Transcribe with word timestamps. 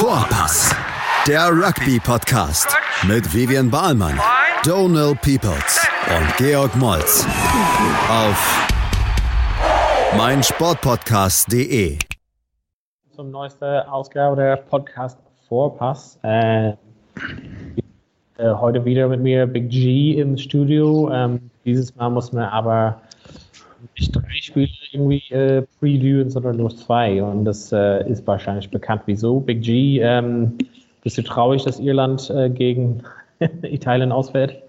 Vorpass, 0.00 0.74
der 1.28 1.50
Rugby-Podcast 1.50 2.74
mit 3.06 3.34
Vivian 3.34 3.70
Bahlmann, 3.70 4.18
Donal 4.64 5.14
Peoples 5.16 5.86
und 6.08 6.36
Georg 6.38 6.74
Moltz 6.74 7.26
auf 8.08 8.70
meinsportpodcast.de. 10.16 11.98
Zum 13.14 13.30
neuesten 13.30 13.62
Ausgabe 13.88 14.36
der 14.36 14.56
Podcast 14.56 15.18
Vorpass. 15.46 16.18
Äh, 16.22 16.70
äh, 16.70 16.74
heute 18.38 18.82
wieder 18.82 19.06
mit 19.06 19.20
mir 19.20 19.46
Big 19.46 19.68
G 19.68 20.18
im 20.18 20.38
Studio. 20.38 21.10
Ähm, 21.12 21.50
dieses 21.66 21.94
Mal 21.96 22.08
muss 22.08 22.32
man 22.32 22.44
aber 22.44 23.02
nicht 23.98 24.16
drei 24.16 24.40
Spiele 24.40 24.79
irgendwie 24.92 25.22
äh, 25.30 25.62
previewen, 25.78 26.30
sondern 26.30 26.56
nur 26.56 26.70
zwei. 26.70 27.22
Und 27.22 27.44
das 27.44 27.72
äh, 27.72 28.08
ist 28.08 28.26
wahrscheinlich 28.26 28.70
bekannt, 28.70 29.02
wieso. 29.06 29.40
Big 29.40 29.62
G, 29.62 30.00
ähm, 30.00 30.58
bist 31.02 31.18
du 31.18 31.22
traurig, 31.22 31.64
dass 31.64 31.80
Irland 31.80 32.30
äh, 32.30 32.50
gegen 32.50 33.02
Italien 33.62 34.12
ausfällt? 34.12 34.62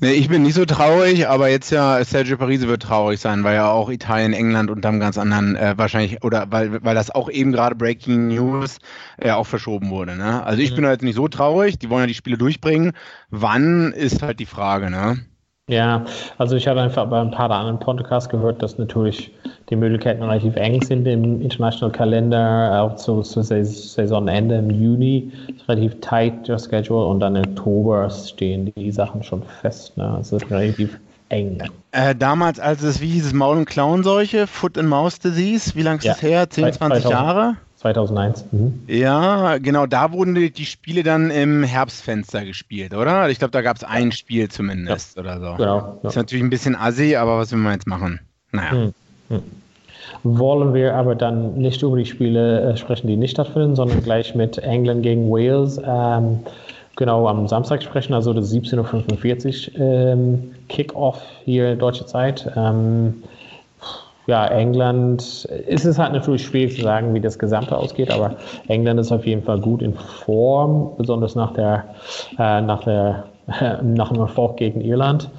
Nee, 0.00 0.12
ich 0.12 0.28
bin 0.28 0.42
nicht 0.42 0.54
so 0.54 0.64
traurig, 0.64 1.26
aber 1.28 1.48
jetzt 1.48 1.70
ja, 1.70 2.02
Sergio 2.04 2.36
Parisi 2.36 2.68
wird 2.68 2.82
traurig 2.82 3.20
sein, 3.20 3.44
weil 3.44 3.54
ja 3.54 3.70
auch 3.70 3.90
Italien, 3.90 4.32
England 4.32 4.70
unter 4.70 4.88
einem 4.88 5.00
ganz 5.00 5.16
anderen, 5.18 5.56
äh, 5.56 5.74
wahrscheinlich, 5.76 6.22
oder 6.22 6.46
weil, 6.50 6.82
weil 6.84 6.94
das 6.94 7.10
auch 7.10 7.30
eben 7.30 7.52
gerade 7.52 7.74
Breaking 7.74 8.28
News 8.28 8.78
äh, 9.18 9.30
auch 9.30 9.46
verschoben 9.46 9.90
wurde. 9.90 10.16
Ne? 10.16 10.44
Also 10.44 10.60
ich 10.62 10.72
mhm. 10.72 10.76
bin 10.76 10.86
halt 10.86 11.02
nicht 11.02 11.16
so 11.16 11.28
traurig, 11.28 11.78
die 11.78 11.88
wollen 11.90 12.02
ja 12.02 12.06
die 12.06 12.14
Spiele 12.14 12.38
durchbringen. 12.38 12.92
Wann 13.30 13.92
ist 13.92 14.22
halt 14.22 14.40
die 14.40 14.46
Frage, 14.46 14.90
ne? 14.90 15.18
Ja, 15.70 16.04
also 16.36 16.56
ich 16.56 16.66
habe 16.66 16.80
einfach 16.80 17.06
bei 17.06 17.20
ein 17.20 17.30
paar 17.30 17.48
anderen 17.48 17.78
Podcasts 17.78 18.28
gehört, 18.28 18.60
dass 18.60 18.76
natürlich 18.76 19.32
die 19.68 19.76
Möglichkeiten 19.76 20.20
relativ 20.20 20.56
eng 20.56 20.82
sind 20.82 21.06
im 21.06 21.40
International 21.40 21.92
Kalender, 21.92 22.82
auch 22.82 22.96
zu, 22.96 23.22
zu 23.22 23.42
Saisonende 23.42 24.56
im 24.56 24.70
Juni, 24.70 25.30
ist 25.54 25.68
relativ 25.68 26.00
tight 26.00 26.48
der 26.48 26.58
Schedule 26.58 27.04
und 27.04 27.20
dann 27.20 27.36
im 27.36 27.44
Oktober 27.44 28.10
stehen 28.10 28.72
die 28.76 28.90
Sachen 28.90 29.22
schon 29.22 29.44
fest. 29.44 29.96
Ne? 29.96 30.12
Also 30.16 30.38
relativ 30.38 30.98
eng. 31.28 31.62
Äh, 31.92 32.16
damals, 32.16 32.58
als 32.58 32.82
es, 32.82 33.00
wie 33.00 33.08
hieß 33.08 33.26
es, 33.26 33.32
Maul- 33.32 33.58
und 33.58 33.66
Klauenseuche, 33.66 34.48
Foot 34.48 34.76
and 34.76 34.88
Mouse 34.88 35.20
Disease, 35.20 35.76
wie 35.76 35.82
lange 35.82 35.98
ist 35.98 36.04
ja. 36.04 36.14
das 36.14 36.22
her? 36.22 36.50
10, 36.50 36.72
20 36.72 36.78
2000. 36.78 37.10
Jahre? 37.12 37.56
2001. 37.80 38.44
Mhm. 38.52 38.82
Ja, 38.88 39.56
genau, 39.56 39.86
da 39.86 40.12
wurden 40.12 40.34
die, 40.34 40.50
die, 40.52 40.66
Spiele 40.66 41.02
dann 41.02 41.30
im 41.30 41.64
Herbstfenster 41.64 42.44
gespielt, 42.44 42.94
oder? 42.94 43.30
Ich 43.30 43.38
glaube, 43.38 43.52
da 43.52 43.62
gab 43.62 43.78
es 43.78 43.84
ein 43.84 44.12
Spiel 44.12 44.50
zumindest 44.50 45.16
ja. 45.16 45.22
oder 45.22 45.40
so. 45.40 45.54
Genau. 45.56 45.98
Ja. 46.02 46.08
Ist 46.10 46.16
natürlich 46.16 46.44
ein 46.44 46.50
bisschen 46.50 46.76
assi, 46.76 47.16
aber 47.16 47.38
was 47.38 47.52
will 47.52 47.58
man 47.58 47.72
jetzt 47.72 47.86
machen? 47.86 48.20
Naja. 48.52 48.74
Mhm. 48.74 48.94
Mhm. 49.30 49.42
Wollen 50.22 50.74
wir 50.74 50.94
aber 50.94 51.14
dann 51.14 51.54
nicht 51.54 51.80
über 51.80 51.96
die 51.96 52.04
Spiele 52.04 52.72
äh, 52.72 52.76
sprechen, 52.76 53.06
die 53.06 53.16
nicht 53.16 53.30
stattfinden, 53.30 53.74
sondern 53.74 54.02
gleich 54.02 54.34
mit 54.34 54.58
England 54.58 55.02
gegen 55.02 55.30
Wales 55.30 55.80
ähm, 55.82 56.40
genau 56.96 57.28
am 57.28 57.48
Samstag 57.48 57.82
sprechen, 57.82 58.12
also 58.12 58.34
das 58.34 58.52
17.45 58.52 59.72
Uhr 59.72 59.80
ähm, 59.80 60.54
Kick-Off 60.68 61.22
hier 61.46 61.76
deutsche 61.76 62.04
Zeit. 62.04 62.50
Ähm, 62.54 63.22
ja, 64.26 64.46
England 64.46 65.44
ist 65.66 65.84
es 65.84 65.98
halt 65.98 66.12
natürlich 66.12 66.44
schwierig 66.44 66.76
zu 66.76 66.82
sagen, 66.82 67.14
wie 67.14 67.20
das 67.20 67.38
Gesamte 67.38 67.76
ausgeht, 67.76 68.10
aber 68.10 68.36
England 68.68 69.00
ist 69.00 69.12
auf 69.12 69.26
jeden 69.26 69.42
Fall 69.42 69.60
gut 69.60 69.82
in 69.82 69.94
Form, 69.94 70.92
besonders 70.96 71.34
nach 71.34 71.52
der, 71.54 71.94
äh, 72.38 72.60
nach 72.60 72.84
der, 72.84 73.24
äh, 73.60 73.82
nach 73.82 74.12
dem 74.12 74.20
Erfolg 74.20 74.56
gegen 74.56 74.80
Irland. 74.80 75.30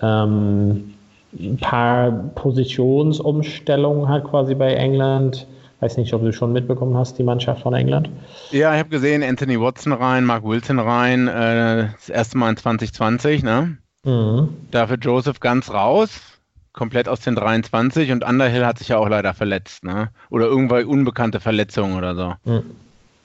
Ähm, 0.00 0.94
ein 1.38 1.56
paar 1.58 2.10
Positionsumstellungen 2.34 4.08
halt 4.08 4.24
quasi 4.24 4.54
bei 4.54 4.74
England. 4.74 5.46
Weiß 5.80 5.98
nicht, 5.98 6.14
ob 6.14 6.22
du 6.22 6.32
schon 6.32 6.52
mitbekommen 6.52 6.96
hast, 6.96 7.18
die 7.18 7.22
Mannschaft 7.22 7.62
von 7.62 7.74
England. 7.74 8.08
Ja, 8.50 8.72
ich 8.72 8.78
habe 8.78 8.88
gesehen, 8.88 9.22
Anthony 9.22 9.60
Watson 9.60 9.92
rein, 9.92 10.24
Mark 10.24 10.44
Wilson 10.44 10.78
rein, 10.78 11.28
äh, 11.28 11.88
das 11.96 12.08
erste 12.08 12.38
Mal 12.38 12.50
in 12.50 12.56
2020, 12.56 13.42
ne? 13.42 13.76
Mhm. 14.04 14.48
Dafür 14.70 14.96
Joseph 14.96 15.40
ganz 15.40 15.70
raus 15.70 16.35
komplett 16.76 17.08
aus 17.08 17.20
den 17.20 17.34
23 17.34 18.12
und 18.12 18.22
Underhill 18.22 18.64
hat 18.64 18.78
sich 18.78 18.88
ja 18.88 18.98
auch 18.98 19.08
leider 19.08 19.34
verletzt, 19.34 19.82
ne? 19.82 20.10
Oder 20.30 20.46
irgendwelche 20.46 20.86
unbekannte 20.86 21.40
Verletzungen 21.40 21.96
oder 21.96 22.14
so. 22.14 22.34
Hm. 22.44 22.62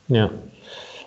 Ja. 0.07 0.31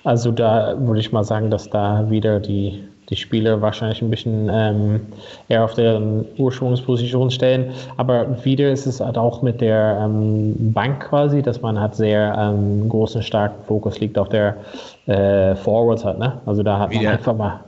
Also 0.04 0.30
da 0.30 0.74
würde 0.78 1.00
ich 1.00 1.10
mal 1.10 1.24
sagen, 1.24 1.50
dass 1.50 1.70
da 1.70 2.10
wieder 2.10 2.38
die, 2.38 2.84
die 3.08 3.16
Spieler 3.16 3.62
wahrscheinlich 3.62 4.02
ein 4.02 4.10
bisschen 4.10 4.50
ähm, 4.52 5.00
eher 5.48 5.64
auf 5.64 5.72
der 5.74 6.00
Ursprungsposition 6.36 7.30
stellen. 7.30 7.72
Aber 7.96 8.44
wieder 8.44 8.70
ist 8.70 8.86
es 8.86 9.00
halt 9.00 9.16
auch 9.16 9.40
mit 9.40 9.62
der 9.62 9.98
ähm, 10.02 10.54
Bank 10.74 11.08
quasi, 11.08 11.40
dass 11.40 11.62
man 11.62 11.80
hat 11.80 11.96
sehr 11.96 12.36
ähm, 12.38 12.86
großen, 12.90 13.22
starken 13.22 13.64
Fokus 13.64 13.98
liegt 14.00 14.18
auf 14.18 14.28
der 14.28 14.58
äh, 15.06 15.56
Forwards 15.56 16.04
hat, 16.04 16.18
ne? 16.18 16.38
Also 16.44 16.62
da 16.62 16.78
hat 16.78 16.90
wieder. 16.90 17.04
man 17.04 17.12
einfach 17.12 17.34
mal. 17.34 17.60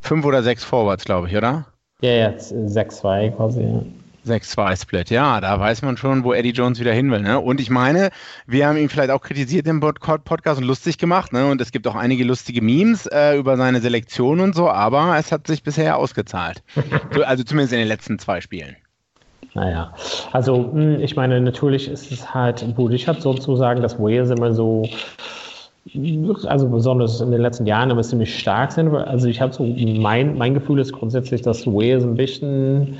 Fünf 0.00 0.24
oder 0.24 0.42
sechs 0.42 0.64
Forwards, 0.64 1.04
glaube 1.04 1.28
ich, 1.28 1.36
oder? 1.36 1.66
Ja, 2.00 2.10
ja, 2.10 2.28
6-2 2.28 3.32
quasi, 3.32 3.62
ja. 3.62 3.82
6-2-Split, 4.26 5.10
ja, 5.10 5.40
da 5.40 5.58
weiß 5.58 5.82
man 5.82 5.96
schon, 5.96 6.24
wo 6.24 6.32
Eddie 6.32 6.50
Jones 6.50 6.80
wieder 6.80 6.92
hin 6.92 7.10
will. 7.10 7.20
Ne? 7.20 7.38
Und 7.38 7.60
ich 7.60 7.70
meine, 7.70 8.10
wir 8.46 8.66
haben 8.66 8.76
ihn 8.76 8.88
vielleicht 8.88 9.10
auch 9.10 9.22
kritisiert 9.22 9.66
im 9.66 9.80
Podcast 9.80 10.60
und 10.60 10.66
lustig 10.66 10.98
gemacht. 10.98 11.32
Ne? 11.32 11.46
Und 11.46 11.60
es 11.60 11.72
gibt 11.72 11.86
auch 11.86 11.94
einige 11.94 12.24
lustige 12.24 12.62
Memes 12.62 13.06
äh, 13.06 13.36
über 13.36 13.56
seine 13.56 13.80
Selektion 13.80 14.40
und 14.40 14.54
so, 14.54 14.68
aber 14.68 15.16
es 15.18 15.32
hat 15.32 15.46
sich 15.46 15.62
bisher 15.62 15.96
ausgezahlt. 15.96 16.62
also 17.24 17.44
zumindest 17.44 17.72
in 17.72 17.78
den 17.78 17.88
letzten 17.88 18.18
zwei 18.18 18.40
Spielen. 18.40 18.76
Naja, 19.54 19.94
also 20.32 20.70
hm, 20.72 21.00
ich 21.00 21.16
meine, 21.16 21.40
natürlich 21.40 21.88
ist 21.88 22.12
es 22.12 22.34
halt, 22.34 22.64
gut, 22.76 22.92
ich 22.92 23.08
habe 23.08 23.22
sozusagen, 23.22 23.80
dass 23.80 23.98
Wales 23.98 24.30
immer 24.30 24.52
so 24.52 24.86
also 26.46 26.68
besonders 26.68 27.20
in 27.20 27.30
den 27.30 27.40
letzten 27.40 27.66
Jahren 27.66 27.90
aber 27.90 28.02
ziemlich 28.02 28.36
stark 28.38 28.72
sind. 28.72 28.94
Also 28.94 29.28
ich 29.28 29.40
habe 29.40 29.52
so, 29.52 29.64
mein, 29.64 30.36
mein 30.36 30.54
Gefühl 30.54 30.80
ist 30.80 30.92
grundsätzlich, 30.92 31.42
dass 31.42 31.66
Wales 31.66 32.02
ein 32.02 32.16
bisschen 32.16 32.98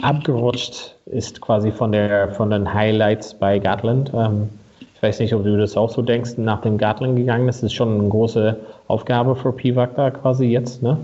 abgerutscht 0.00 0.94
ist 1.06 1.40
quasi 1.40 1.72
von 1.72 1.92
der 1.92 2.30
von 2.32 2.50
den 2.50 2.72
Highlights 2.72 3.34
bei 3.34 3.58
Gatland. 3.58 4.12
Ähm, 4.14 4.48
ich 4.94 5.02
weiß 5.02 5.18
nicht, 5.20 5.34
ob 5.34 5.44
du 5.44 5.56
das 5.56 5.76
auch 5.76 5.90
so 5.90 6.02
denkst, 6.02 6.32
nach 6.36 6.60
dem 6.60 6.78
Gatland 6.78 7.16
gegangen 7.16 7.48
ist. 7.48 7.58
Das 7.62 7.64
ist 7.64 7.74
schon 7.74 7.98
eine 7.98 8.08
große 8.08 8.56
Aufgabe 8.86 9.34
für 9.34 9.52
Pivak 9.52 9.96
da 9.96 10.10
quasi 10.10 10.44
jetzt, 10.44 10.82
ne? 10.82 10.98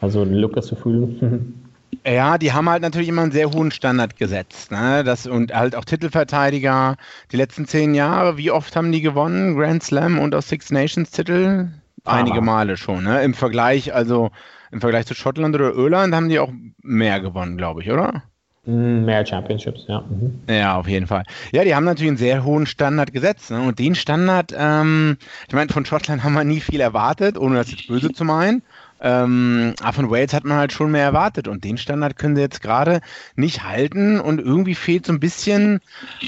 Also 0.00 0.24
Lücke 0.24 0.60
zu 0.62 0.74
fühlen. 0.74 1.60
Ja, 2.06 2.38
die 2.38 2.52
haben 2.52 2.68
halt 2.68 2.82
natürlich 2.82 3.08
immer 3.08 3.22
einen 3.22 3.32
sehr 3.32 3.50
hohen 3.50 3.70
Standard 3.70 4.16
gesetzt. 4.16 4.70
Ne? 4.70 5.04
Das, 5.04 5.26
und 5.26 5.54
halt 5.54 5.76
auch 5.76 5.84
Titelverteidiger. 5.84 6.96
Die 7.32 7.36
letzten 7.36 7.66
zehn 7.66 7.94
Jahre, 7.94 8.36
wie 8.36 8.50
oft 8.50 8.76
haben 8.76 8.92
die 8.92 9.00
gewonnen? 9.00 9.56
Grand 9.56 9.82
Slam 9.82 10.18
und 10.18 10.34
auch 10.34 10.42
Six 10.42 10.70
Nations 10.70 11.10
Titel? 11.10 11.68
Einige 12.04 12.40
Male 12.40 12.76
schon. 12.76 13.04
Ne? 13.04 13.22
Im 13.22 13.34
Vergleich, 13.34 13.94
also 13.94 14.30
im 14.70 14.80
Vergleich 14.80 15.06
zu 15.06 15.14
Schottland 15.14 15.54
oder 15.54 15.72
Irland 15.72 16.14
haben 16.14 16.28
die 16.28 16.38
auch 16.38 16.52
mehr 16.82 17.20
gewonnen, 17.20 17.56
glaube 17.56 17.82
ich, 17.82 17.90
oder? 17.90 18.22
Mm, 18.66 19.04
mehr 19.04 19.24
Championships, 19.26 19.84
ja. 19.88 20.00
Mhm. 20.00 20.40
Ja, 20.48 20.76
auf 20.76 20.88
jeden 20.88 21.06
Fall. 21.06 21.24
Ja, 21.52 21.64
die 21.64 21.74
haben 21.74 21.84
natürlich 21.84 22.08
einen 22.08 22.16
sehr 22.16 22.44
hohen 22.44 22.66
Standard 22.66 23.12
gesetzt. 23.12 23.50
Ne? 23.50 23.60
Und 23.60 23.78
den 23.78 23.94
Standard, 23.94 24.54
ähm, 24.56 25.18
ich 25.48 25.54
meine, 25.54 25.72
von 25.72 25.84
Schottland 25.84 26.22
haben 26.24 26.34
wir 26.34 26.44
nie 26.44 26.60
viel 26.60 26.80
erwartet, 26.80 27.38
ohne 27.38 27.56
das 27.56 27.70
jetzt 27.70 27.88
böse 27.88 28.12
zu 28.12 28.24
meinen. 28.24 28.62
Ähm, 29.04 29.74
aber 29.82 29.92
von 29.92 30.10
Wales 30.10 30.32
hat 30.32 30.44
man 30.44 30.56
halt 30.56 30.72
schon 30.72 30.90
mehr 30.90 31.04
erwartet 31.04 31.46
und 31.46 31.62
den 31.62 31.76
Standard 31.76 32.16
können 32.16 32.36
sie 32.36 32.40
jetzt 32.40 32.62
gerade 32.62 33.02
nicht 33.36 33.62
halten 33.62 34.18
und 34.18 34.40
irgendwie 34.40 34.74
fehlt 34.74 35.04
so 35.04 35.12
ein 35.12 35.20
bisschen, 35.20 35.80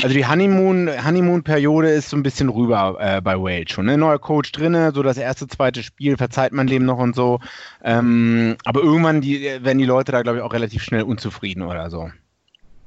also 0.03 0.15
die 0.15 0.27
Honeymoon, 0.27 0.91
Honeymoon-Periode 1.03 1.89
ist 1.89 2.11
so 2.11 2.19
ein 2.19 2.23
bisschen 2.23 2.51
rüber 2.51 2.99
äh, 3.01 3.23
bei 3.23 3.41
Wales 3.41 3.71
schon. 3.71 3.87
Ne? 3.87 3.97
Neuer 3.97 4.19
Coach 4.19 4.53
drinne, 4.53 4.93
so 4.93 5.03
das 5.03 5.17
erste, 5.17 5.49
zweite 5.49 5.83
Spiel 5.83 6.19
verzeiht 6.19 6.53
man 6.53 6.67
dem 6.67 6.85
noch 6.85 6.99
und 6.99 7.17
so. 7.17 7.41
Ähm, 7.83 8.57
aber 8.67 8.83
irgendwann 8.83 9.23
die, 9.23 9.43
werden 9.63 9.79
die 9.79 9.87
Leute 9.87 10.13
da, 10.13 10.21
glaube 10.21 10.39
ich, 10.39 10.45
auch 10.45 10.53
relativ 10.53 10.83
schnell 10.83 11.03
unzufrieden 11.03 11.63
oder 11.63 11.89
so. 11.89 12.11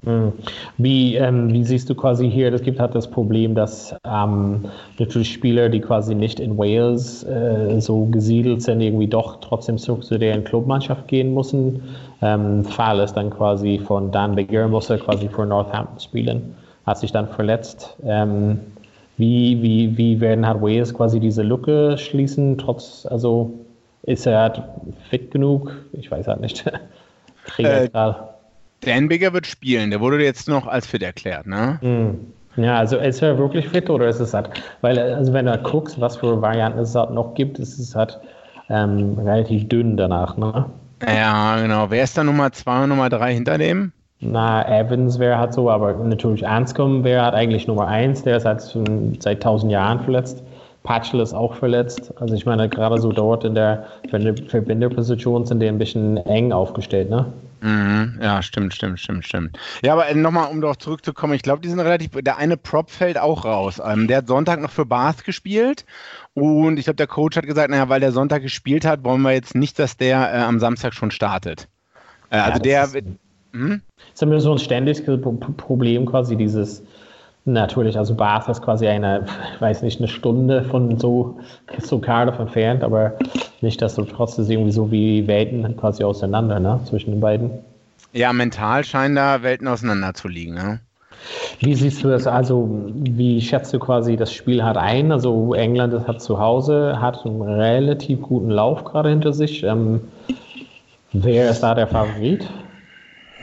Hm. 0.05 0.31
Wie, 0.77 1.15
ähm, 1.15 1.51
wie 1.51 1.63
siehst 1.65 1.89
du 1.89 1.95
quasi 1.95 2.29
hier, 2.29 2.53
es 2.53 2.61
gibt 2.61 2.79
halt 2.79 2.95
das 2.95 3.09
Problem, 3.09 3.53
dass 3.53 3.93
ähm, 4.05 4.65
natürlich 4.97 5.33
Spieler, 5.33 5.67
die 5.67 5.81
quasi 5.81 6.15
nicht 6.15 6.39
in 6.39 6.57
Wales 6.57 7.23
äh, 7.23 7.81
so 7.81 8.05
gesiedelt 8.05 8.61
sind, 8.61 8.79
irgendwie 8.79 9.07
doch 9.07 9.41
trotzdem 9.41 9.77
zurück 9.77 10.05
zu 10.05 10.17
deren 10.17 10.45
Clubmannschaft 10.45 11.07
gehen 11.09 11.33
müssen. 11.33 11.83
Ähm, 12.21 12.63
Fall 12.63 12.99
ist 12.99 13.13
dann 13.13 13.29
quasi 13.29 13.77
von 13.77 14.09
Dan 14.11 14.35
Bigger, 14.35 14.69
muss 14.69 14.89
er 14.89 14.99
quasi 14.99 15.27
für 15.27 15.45
Northampton 15.45 15.99
spielen, 15.99 16.55
hat 16.85 16.97
sich 16.97 17.11
dann 17.11 17.27
verletzt. 17.27 17.97
Ähm, 18.05 18.59
wie, 19.17 19.61
wie, 19.61 19.97
wie 19.97 20.21
werden 20.21 20.47
halt 20.47 20.61
Wales 20.61 20.93
quasi 20.93 21.19
diese 21.19 21.43
Lücke 21.43 21.97
schließen, 21.97 22.57
trotz, 22.57 23.05
also 23.05 23.51
ist 24.03 24.25
er 24.25 24.39
halt 24.39 24.61
fit 25.09 25.29
genug? 25.29 25.73
Ich 25.91 26.09
weiß 26.09 26.25
halt 26.29 26.39
nicht. 26.39 26.63
äh, 27.57 27.89
Dan 28.81 29.07
Bigger 29.07 29.33
wird 29.33 29.47
spielen, 29.47 29.89
der 29.89 29.99
wurde 29.99 30.23
jetzt 30.23 30.47
noch 30.47 30.67
als 30.67 30.87
fit 30.87 31.03
erklärt, 31.03 31.47
ne? 31.47 31.79
Mm. 31.81 32.61
Ja, 32.61 32.77
also 32.77 32.97
ist 32.97 33.21
er 33.21 33.37
wirklich 33.37 33.69
fit 33.69 33.89
oder 33.89 34.07
ist 34.07 34.19
es 34.19 34.33
halt, 34.33 34.49
weil, 34.81 34.97
also 34.97 35.31
wenn 35.33 35.45
du 35.45 35.57
guckst, 35.59 36.01
was 36.01 36.17
für 36.17 36.41
Varianten 36.41 36.79
es 36.79 36.95
halt 36.95 37.11
noch 37.11 37.33
gibt, 37.35 37.59
ist 37.59 37.79
es 37.79 37.95
halt 37.95 38.19
ähm, 38.69 39.17
relativ 39.17 39.69
dünn 39.69 39.95
danach, 39.95 40.35
ne? 40.35 40.65
Ja, 41.07 41.61
genau. 41.61 41.89
Wer 41.89 42.03
ist 42.03 42.17
da 42.17 42.23
Nummer 42.23 42.51
2 42.51 42.83
und 42.83 42.89
Nummer 42.89 43.09
3 43.09 43.33
hinter 43.33 43.57
dem? 43.57 43.93
Na, 44.19 44.67
Evans 44.67 45.17
wäre 45.17 45.37
halt 45.37 45.53
so, 45.53 45.69
aber 45.69 45.93
natürlich 45.93 46.45
Anscombe 46.45 47.05
wäre 47.05 47.23
halt 47.23 47.35
eigentlich 47.35 47.67
Nummer 47.67 47.87
1, 47.87 48.23
der 48.23 48.37
ist 48.37 48.45
halt 48.45 48.61
seit 49.19 49.37
1000 49.37 49.71
Jahren 49.71 50.01
verletzt. 50.01 50.43
Patchel 50.83 51.21
ist 51.21 51.33
auch 51.33 51.53
verletzt. 51.53 52.13
Also 52.19 52.35
ich 52.35 52.45
meine, 52.45 52.67
gerade 52.67 52.99
so 52.99 53.11
dort 53.11 53.45
in 53.45 53.55
der 53.55 53.85
Verbinderposition 54.09 55.45
sind 55.45 55.61
die 55.61 55.67
ein 55.67 55.77
bisschen 55.77 56.17
eng 56.17 56.51
aufgestellt, 56.51 57.09
ne? 57.09 57.25
Mhm, 57.61 58.19
ja, 58.21 58.41
stimmt, 58.41 58.73
stimmt, 58.73 58.99
stimmt, 58.99 59.25
stimmt. 59.25 59.59
Ja, 59.83 59.93
aber 59.93 60.07
äh, 60.07 60.15
nochmal, 60.15 60.49
um 60.49 60.61
darauf 60.61 60.77
zurückzukommen, 60.77 61.33
ich 61.33 61.41
glaube, 61.41 61.61
die 61.61 61.67
sind 61.67 61.79
relativ, 61.79 62.11
der 62.11 62.37
eine 62.37 62.55
Prop 62.55 62.89
fällt 62.89 63.17
auch 63.17 63.43
raus. 63.43 63.81
Ähm, 63.83 64.07
der 64.07 64.17
hat 64.17 64.27
Sonntag 64.27 64.61
noch 64.61 64.71
für 64.71 64.85
Bath 64.85 65.25
gespielt 65.25 65.85
und 66.33 66.77
ich 66.77 66.85
glaube, 66.85 66.95
der 66.95 67.07
Coach 67.07 67.35
hat 67.35 67.45
gesagt, 67.45 67.69
naja, 67.69 67.89
weil 67.89 67.99
der 67.99 68.13
Sonntag 68.13 68.43
gespielt 68.43 68.85
hat, 68.85 69.03
wollen 69.03 69.21
wir 69.21 69.33
jetzt 69.33 69.55
nicht, 69.55 69.77
dass 69.77 69.97
der 69.97 70.33
äh, 70.33 70.37
am 70.37 70.59
Samstag 70.59 70.93
schon 70.93 71.11
startet. 71.11 71.67
Äh, 72.29 72.37
ja, 72.37 72.43
also 72.45 72.59
der... 72.59 72.83
Ist, 72.83 72.97
hm? 73.51 73.81
ist 74.13 74.21
immer 74.21 74.39
so 74.39 74.51
ein 74.51 74.59
ständiges 74.59 75.03
Problem 75.57 76.05
quasi, 76.05 76.37
dieses 76.37 76.83
Natürlich, 77.53 77.97
also 77.97 78.13
Bath 78.13 78.47
ist 78.47 78.61
quasi 78.61 78.87
eine, 78.87 79.25
ich 79.55 79.61
weiß 79.61 79.81
nicht, 79.81 79.99
eine 79.99 80.07
Stunde 80.07 80.63
von 80.63 80.99
so, 80.99 81.39
so 81.81 81.99
Cardiff 81.99 82.37
entfernt, 82.37 82.83
aber 82.83 83.13
nicht, 83.61 83.81
dass 83.81 83.95
du 83.95 84.03
trotzdem 84.03 84.49
irgendwie 84.49 84.71
so 84.71 84.91
wie 84.91 85.25
Welten 85.27 85.75
quasi 85.75 86.03
auseinander, 86.03 86.59
ne, 86.59 86.79
zwischen 86.85 87.11
den 87.11 87.19
beiden. 87.19 87.51
Ja, 88.13 88.33
mental 88.33 88.83
scheinen 88.83 89.15
da 89.15 89.41
Welten 89.41 89.67
auseinander 89.67 90.13
zu 90.13 90.27
liegen, 90.27 90.53
ne? 90.53 90.79
Wie 91.59 91.73
siehst 91.73 92.03
du 92.03 92.09
das 92.09 92.27
also, 92.27 92.69
wie 92.93 93.41
schätzt 93.41 93.73
du 93.73 93.79
quasi 93.79 94.15
das 94.15 94.31
Spiel 94.31 94.63
hat 94.63 94.77
ein? 94.77 95.11
Also 95.11 95.53
England 95.53 96.07
hat 96.07 96.21
zu 96.21 96.39
Hause, 96.39 97.01
hat 97.01 97.25
einen 97.25 97.41
relativ 97.41 98.21
guten 98.21 98.49
Lauf 98.49 98.85
gerade 98.85 99.09
hinter 99.09 99.33
sich. 99.33 99.63
Ähm, 99.63 100.01
wer 101.11 101.49
ist 101.49 101.61
da 101.61 101.75
der 101.75 101.87
Favorit? 101.87 102.47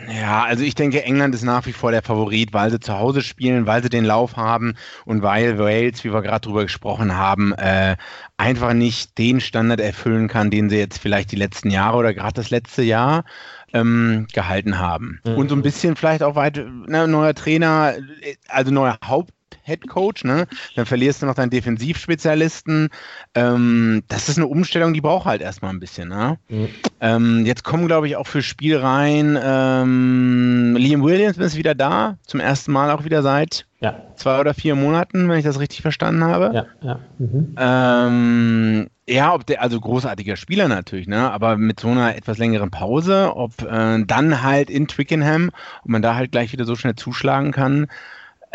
Ja, 0.08 0.44
also 0.44 0.62
ich 0.62 0.74
denke, 0.74 1.02
England 1.02 1.34
ist 1.34 1.42
nach 1.42 1.66
wie 1.66 1.72
vor 1.72 1.90
der 1.90 2.02
Favorit, 2.02 2.52
weil 2.52 2.70
sie 2.70 2.80
zu 2.80 2.98
Hause 2.98 3.22
spielen, 3.22 3.66
weil 3.66 3.82
sie 3.82 3.88
den 3.88 4.04
Lauf 4.04 4.36
haben 4.36 4.74
und 5.04 5.22
weil 5.22 5.58
Wales, 5.58 6.04
wie 6.04 6.12
wir 6.12 6.22
gerade 6.22 6.40
drüber 6.40 6.62
gesprochen 6.62 7.16
haben, 7.16 7.52
äh, 7.54 7.96
einfach 8.36 8.72
nicht 8.72 9.18
den 9.18 9.40
Standard 9.40 9.80
erfüllen 9.80 10.28
kann, 10.28 10.50
den 10.50 10.70
sie 10.70 10.78
jetzt 10.78 10.98
vielleicht 10.98 11.32
die 11.32 11.36
letzten 11.36 11.70
Jahre 11.70 11.96
oder 11.96 12.14
gerade 12.14 12.34
das 12.34 12.50
letzte 12.50 12.82
Jahr 12.82 13.24
ähm, 13.72 14.26
gehalten 14.32 14.78
haben. 14.78 15.20
Mhm. 15.24 15.34
Und 15.34 15.48
so 15.48 15.56
ein 15.56 15.62
bisschen 15.62 15.96
vielleicht 15.96 16.22
auch 16.22 16.34
weit, 16.34 16.56
ne, 16.86 17.08
neuer 17.08 17.34
Trainer, 17.34 17.94
äh, 18.20 18.36
also 18.48 18.70
neuer 18.70 18.98
Haupt 19.04 19.32
Head 19.62 19.88
Coach, 19.88 20.24
ne? 20.24 20.46
Dann 20.74 20.86
verlierst 20.86 21.22
du 21.22 21.26
noch 21.26 21.34
deinen 21.34 21.50
Defensivspezialisten. 21.50 22.88
Ähm, 23.34 24.02
das 24.08 24.28
ist 24.28 24.38
eine 24.38 24.46
Umstellung, 24.46 24.94
die 24.94 25.00
braucht 25.00 25.26
halt 25.26 25.42
erstmal 25.42 25.72
ein 25.72 25.80
bisschen, 25.80 26.08
ne? 26.08 26.38
Mhm. 26.48 26.68
Ähm, 27.00 27.46
jetzt 27.46 27.64
kommen, 27.64 27.86
glaube 27.86 28.06
ich, 28.06 28.16
auch 28.16 28.26
für 28.26 28.42
Spiel 28.42 28.76
rein. 28.76 29.38
Ähm, 29.42 30.76
Liam 30.78 31.02
Williams 31.02 31.38
ist 31.38 31.56
wieder 31.56 31.74
da, 31.74 32.16
zum 32.26 32.40
ersten 32.40 32.72
Mal 32.72 32.90
auch 32.90 33.04
wieder 33.04 33.22
seit 33.22 33.66
ja. 33.80 33.94
zwei 34.14 34.40
oder 34.40 34.54
vier 34.54 34.74
Monaten, 34.74 35.28
wenn 35.28 35.38
ich 35.38 35.44
das 35.44 35.60
richtig 35.60 35.82
verstanden 35.82 36.24
habe. 36.24 36.52
Ja, 36.54 36.66
ja. 36.82 37.00
Mhm. 37.18 37.54
Ähm, 37.58 38.86
ja, 39.08 39.34
ob 39.34 39.46
der, 39.46 39.62
also 39.62 39.80
großartiger 39.80 40.36
Spieler 40.36 40.68
natürlich, 40.68 41.06
ne? 41.06 41.30
Aber 41.30 41.56
mit 41.56 41.80
so 41.80 41.88
einer 41.88 42.16
etwas 42.16 42.38
längeren 42.38 42.70
Pause, 42.70 43.32
ob 43.34 43.62
äh, 43.62 44.04
dann 44.04 44.42
halt 44.42 44.70
in 44.70 44.88
Twickenham, 44.88 45.50
ob 45.82 45.88
man 45.88 46.02
da 46.02 46.14
halt 46.14 46.32
gleich 46.32 46.52
wieder 46.52 46.64
so 46.64 46.74
schnell 46.76 46.94
zuschlagen 46.94 47.52
kann 47.52 47.86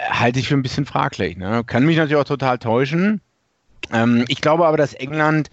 halte 0.09 0.39
ich 0.39 0.47
für 0.47 0.55
ein 0.55 0.63
bisschen 0.63 0.85
fraglich. 0.85 1.37
Ne? 1.37 1.63
Kann 1.65 1.85
mich 1.85 1.97
natürlich 1.97 2.21
auch 2.21 2.27
total 2.27 2.57
täuschen. 2.57 3.21
Ähm, 3.91 4.25
ich 4.27 4.41
glaube 4.41 4.65
aber, 4.65 4.77
dass 4.77 4.93
England, 4.93 5.49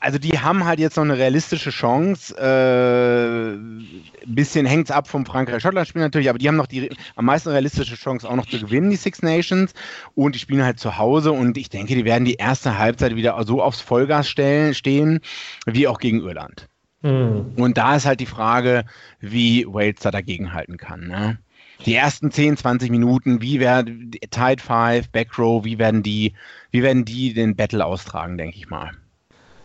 also 0.00 0.18
die 0.18 0.38
haben 0.38 0.64
halt 0.64 0.78
jetzt 0.78 0.96
noch 0.96 1.04
eine 1.04 1.18
realistische 1.18 1.70
Chance. 1.70 2.34
Äh, 2.36 3.54
ein 3.54 4.34
bisschen 4.34 4.66
hängt 4.66 4.88
es 4.88 4.94
ab 4.94 5.08
vom 5.08 5.26
Frankreich-Schottland-Spiel 5.26 6.02
natürlich, 6.02 6.28
aber 6.28 6.38
die 6.38 6.48
haben 6.48 6.56
noch 6.56 6.66
die 6.66 6.90
am 7.16 7.24
meisten 7.24 7.48
realistische 7.48 7.96
Chance 7.96 8.28
auch 8.28 8.36
noch 8.36 8.46
zu 8.46 8.60
gewinnen, 8.60 8.90
die 8.90 8.96
Six 8.96 9.22
Nations. 9.22 9.72
Und 10.14 10.34
die 10.34 10.38
spielen 10.38 10.64
halt 10.64 10.78
zu 10.78 10.98
Hause 10.98 11.32
und 11.32 11.56
ich 11.56 11.70
denke, 11.70 11.94
die 11.94 12.04
werden 12.04 12.24
die 12.24 12.34
erste 12.34 12.78
Halbzeit 12.78 13.16
wieder 13.16 13.42
so 13.44 13.62
aufs 13.62 13.80
Vollgas 13.80 14.28
stellen, 14.28 14.74
stehen, 14.74 15.20
wie 15.66 15.88
auch 15.88 15.98
gegen 15.98 16.20
Irland. 16.20 16.68
Mhm. 17.02 17.52
Und 17.56 17.76
da 17.76 17.96
ist 17.96 18.06
halt 18.06 18.20
die 18.20 18.26
Frage, 18.26 18.84
wie 19.20 19.66
Wales 19.66 20.00
da 20.00 20.10
dagegen 20.10 20.52
halten 20.52 20.76
kann. 20.76 21.08
Ne? 21.08 21.38
Die 21.86 21.94
ersten 21.94 22.30
10, 22.30 22.56
20 22.56 22.90
Minuten, 22.90 23.42
wie 23.42 23.60
werden 23.60 24.10
Tide 24.30 24.62
5, 24.62 25.10
Backrow, 25.10 25.64
wie 25.64 25.78
werden 25.78 26.02
die, 26.02 26.34
wie 26.70 26.82
werden 26.82 27.04
die 27.04 27.34
den 27.34 27.56
Battle 27.56 27.84
austragen, 27.84 28.38
denke 28.38 28.56
ich 28.56 28.68
mal. 28.68 28.90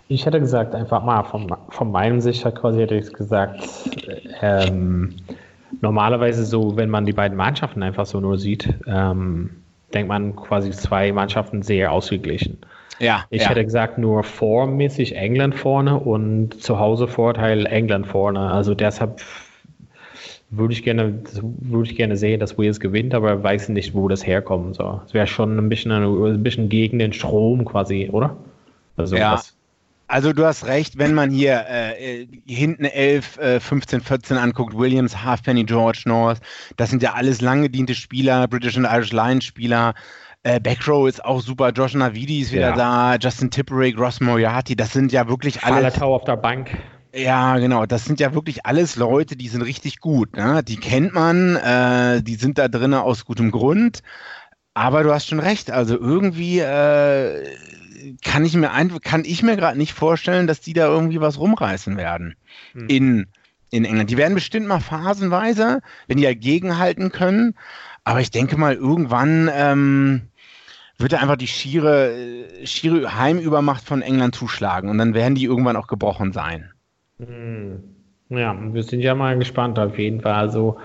Ich 0.08 0.26
hätte 0.26 0.40
gesagt, 0.40 0.74
einfach 0.74 1.04
mal 1.04 1.24
von, 1.24 1.56
von 1.70 1.92
meinem 1.92 2.20
Sicht 2.20 2.44
quasi 2.56 2.80
hätte 2.80 2.96
ich 2.96 3.14
gesagt, 3.14 3.64
ähm, 4.42 5.16
normalerweise 5.82 6.46
so, 6.46 6.76
wenn 6.78 6.90
man 6.90 7.06
die 7.06 7.14
beiden 7.14 7.38
Mannschaften 7.38 7.84
einfach 7.84 8.08
so 8.08 8.20
nur 8.20 8.40
sieht, 8.40 8.74
ähm, 8.88 9.52
denkt 9.94 10.10
man 10.10 10.36
quasi 10.36 10.72
zwei 10.72 11.12
Mannschaften 11.12 11.62
sehr 11.62 11.92
ausgeglichen. 11.92 12.58
Ja, 13.00 13.26
ich 13.30 13.44
ja. 13.44 13.50
hätte 13.50 13.64
gesagt, 13.64 13.98
nur 13.98 14.24
formmäßig 14.24 15.16
England 15.16 15.56
vorne 15.56 15.98
und 15.98 16.62
zu 16.62 16.80
Hause 16.80 17.08
Vorteil 17.08 17.66
England 17.66 18.08
vorne. 18.08 18.52
Also 18.52 18.76
deshalb 18.76 19.22
würde 20.52 20.74
ich 20.74 20.84
gerne, 20.84 21.20
würde 21.42 21.90
ich 21.90 21.96
gerne 21.96 22.18
sehen, 22.18 22.40
dass 22.40 22.58
Wales 22.58 22.80
gewinnt, 22.80 23.14
aber 23.14 23.44
weiß 23.44 23.70
nicht, 23.70 23.94
wo 23.94 24.08
das 24.08 24.26
herkommt. 24.26 24.76
So, 24.76 25.02
es 25.06 25.14
wäre 25.14 25.28
schon 25.28 25.58
ein 25.58 25.70
bisschen, 25.70 25.92
ein 25.92 26.44
bisschen 26.44 26.70
gegen 26.70 27.00
den 27.00 27.14
Strom 27.14 27.66
quasi, 27.66 28.10
oder? 28.12 28.36
Also 28.98 29.16
ja. 29.16 29.34
Was. 29.34 29.56
Also 30.08 30.34
du 30.34 30.44
hast 30.44 30.66
recht, 30.66 30.98
wenn 30.98 31.14
man 31.14 31.30
hier 31.30 31.66
äh, 31.70 32.26
hinten 32.48 32.84
11, 32.84 33.38
äh, 33.38 33.60
15, 33.60 34.02
14 34.02 34.38
anguckt, 34.38 34.76
Williams, 34.76 35.24
Halfpenny, 35.24 35.66
George 35.66 36.02
North, 36.06 36.40
das 36.78 36.90
sind 36.90 37.04
ja 37.04 37.14
alles 37.14 37.42
lang 37.42 37.62
gediente 37.62 37.94
Spieler, 37.94 38.48
British 38.48 38.76
and 38.76 38.88
Irish 38.88 39.12
Lions 39.12 39.46
Spieler. 39.46 39.94
Äh, 40.42 40.60
Backrow 40.60 41.08
ist 41.08 41.24
auch 41.24 41.42
super, 41.42 41.70
Josh 41.70 41.94
Navidi 41.94 42.42
ist 42.42 42.52
wieder 42.52 42.70
ja. 42.70 42.76
da, 42.76 43.16
Justin 43.18 43.52
Tipperick, 43.52 44.00
Ross 44.00 44.20
Moriarty, 44.20 44.76
das 44.76 44.94
sind 44.94 45.12
ja 45.12 45.30
wirklich 45.30 45.64
alle. 45.64 45.76
Falatau 45.76 46.16
auf 46.16 46.24
der 46.24 46.38
Bank. 46.38 46.76
Ja, 47.14 47.58
genau. 47.58 47.86
Das 47.86 48.06
sind 48.06 48.20
ja 48.20 48.34
wirklich 48.34 48.66
alles 48.66 48.96
Leute, 48.96 49.36
die 49.36 49.48
sind 49.48 49.62
richtig 49.64 50.00
gut. 50.00 50.36
Ne? 50.36 50.64
Die 50.64 50.78
kennt 50.78 51.14
man, 51.14 51.56
äh, 51.56 52.22
die 52.22 52.36
sind 52.36 52.58
da 52.58 52.68
drin 52.68 52.94
aus 52.94 53.26
gutem 53.26 53.52
Grund. 53.52 54.02
Aber 54.76 55.04
du 55.04 55.12
hast 55.12 55.28
schon 55.28 55.40
recht. 55.40 55.72
Also 55.72 56.00
irgendwie 56.00 56.60
äh, 56.60 57.56
kann 58.24 58.46
ich 58.46 58.56
mir 58.56 58.72
ein, 58.72 59.00
kann 59.02 59.26
ich 59.26 59.42
mir 59.42 59.56
gerade 59.56 59.78
nicht 59.78 59.94
vorstellen, 59.94 60.48
dass 60.48 60.62
die 60.62 60.74
da 60.74 60.88
irgendwie 60.88 61.20
was 61.20 61.40
rumreißen 61.40 61.98
werden 61.98 62.36
hm. 62.74 62.88
in, 62.88 63.28
in 63.72 63.86
England. 63.86 64.12
Die 64.12 64.18
werden 64.18 64.36
bestimmt 64.36 64.68
mal 64.68 64.80
phasenweise, 64.80 65.82
wenn 66.08 66.18
die 66.18 66.24
dagegenhalten 66.24 67.12
können. 67.12 67.56
Aber 68.04 68.22
ich 68.22 68.32
denke 68.32 68.56
mal, 68.56 68.76
irgendwann 68.76 69.50
ähm, 69.52 70.22
wird 71.00 71.16
einfach 71.16 71.38
die 71.38 71.48
schiere, 71.48 72.46
schiere 72.66 73.18
Heimübermacht 73.18 73.84
von 73.84 74.02
England 74.02 74.36
zuschlagen 74.36 74.90
und 74.90 75.00
dann 75.00 75.14
werden 75.14 75.36
die 75.36 75.46
irgendwann 75.46 75.76
auch 75.76 75.88
gebrochen 75.88 76.34
sein. 76.34 76.72
Hm. 77.20 77.84
Ja, 78.30 78.56
wir 78.74 78.84
sind 78.84 79.02
ja 79.02 79.16
mal 79.16 79.38
gespannt 79.38 79.80
auf 79.80 79.98
jeden 79.98 80.22
Fall. 80.22 80.34
Also, 80.34 80.78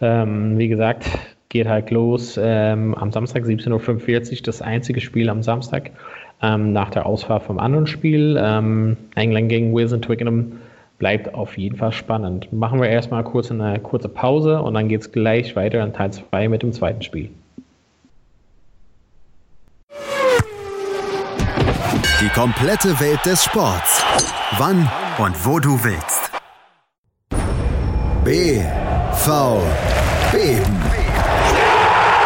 ähm, 0.00 0.56
wie 0.56 0.68
gesagt, 0.68 1.06
geht 1.48 1.66
halt 1.66 1.90
los 1.90 2.38
ähm, 2.40 2.94
am 2.94 3.10
Samstag 3.10 3.44
17.45 3.44 4.32
Uhr, 4.32 4.42
das 4.44 4.62
einzige 4.62 5.00
Spiel 5.00 5.28
am 5.28 5.42
Samstag 5.42 5.90
ähm, 6.42 6.72
nach 6.72 6.90
der 6.90 7.06
Ausfahrt 7.06 7.42
vom 7.42 7.58
anderen 7.58 7.86
Spiel. 7.86 8.38
Ähm, 8.40 8.96
England 9.16 9.48
gegen 9.48 9.74
Wales 9.74 9.92
und 9.92 10.04
Twickenham 10.04 10.52
bleibt 10.98 11.34
auf 11.34 11.58
jeden 11.58 11.76
Fall 11.76 11.92
spannend. 11.92 12.52
Machen 12.52 12.80
wir 12.80 12.88
erstmal 12.88 13.24
kurz 13.24 13.50
eine 13.50 13.78
kurze 13.80 14.08
Pause 14.08 14.62
und 14.62 14.74
dann 14.74 14.88
geht 14.88 15.00
es 15.00 15.12
gleich 15.12 15.56
weiter 15.56 15.82
in 15.82 15.92
Teil 15.92 16.12
2 16.12 16.48
mit 16.48 16.62
dem 16.62 16.72
zweiten 16.72 17.02
Spiel. 17.02 17.30
Die 22.20 22.28
komplette 22.28 22.98
Welt 23.00 23.20
des 23.26 23.44
Sports. 23.44 24.04
Wann 24.58 24.88
und 25.18 25.46
wo 25.46 25.58
du 25.58 25.82
willst. 25.82 26.30
BVB. 28.24 28.66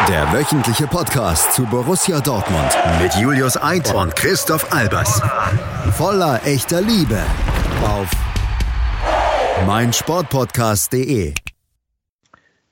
Der 0.09 0.33
wöchentliche 0.33 0.87
Podcast 0.87 1.53
zu 1.53 1.67
Borussia 1.67 2.21
Dortmund 2.21 2.77
mit 3.01 3.15
Julius 3.15 3.63
Eid 3.63 3.95
und 3.95 4.17
Christoph 4.17 4.73
Albers. 4.73 5.21
Voller 5.97 6.41
echter 6.45 6.81
Liebe 6.81 7.21
auf 7.85 8.09
meinsportpodcast.de. 9.67 11.35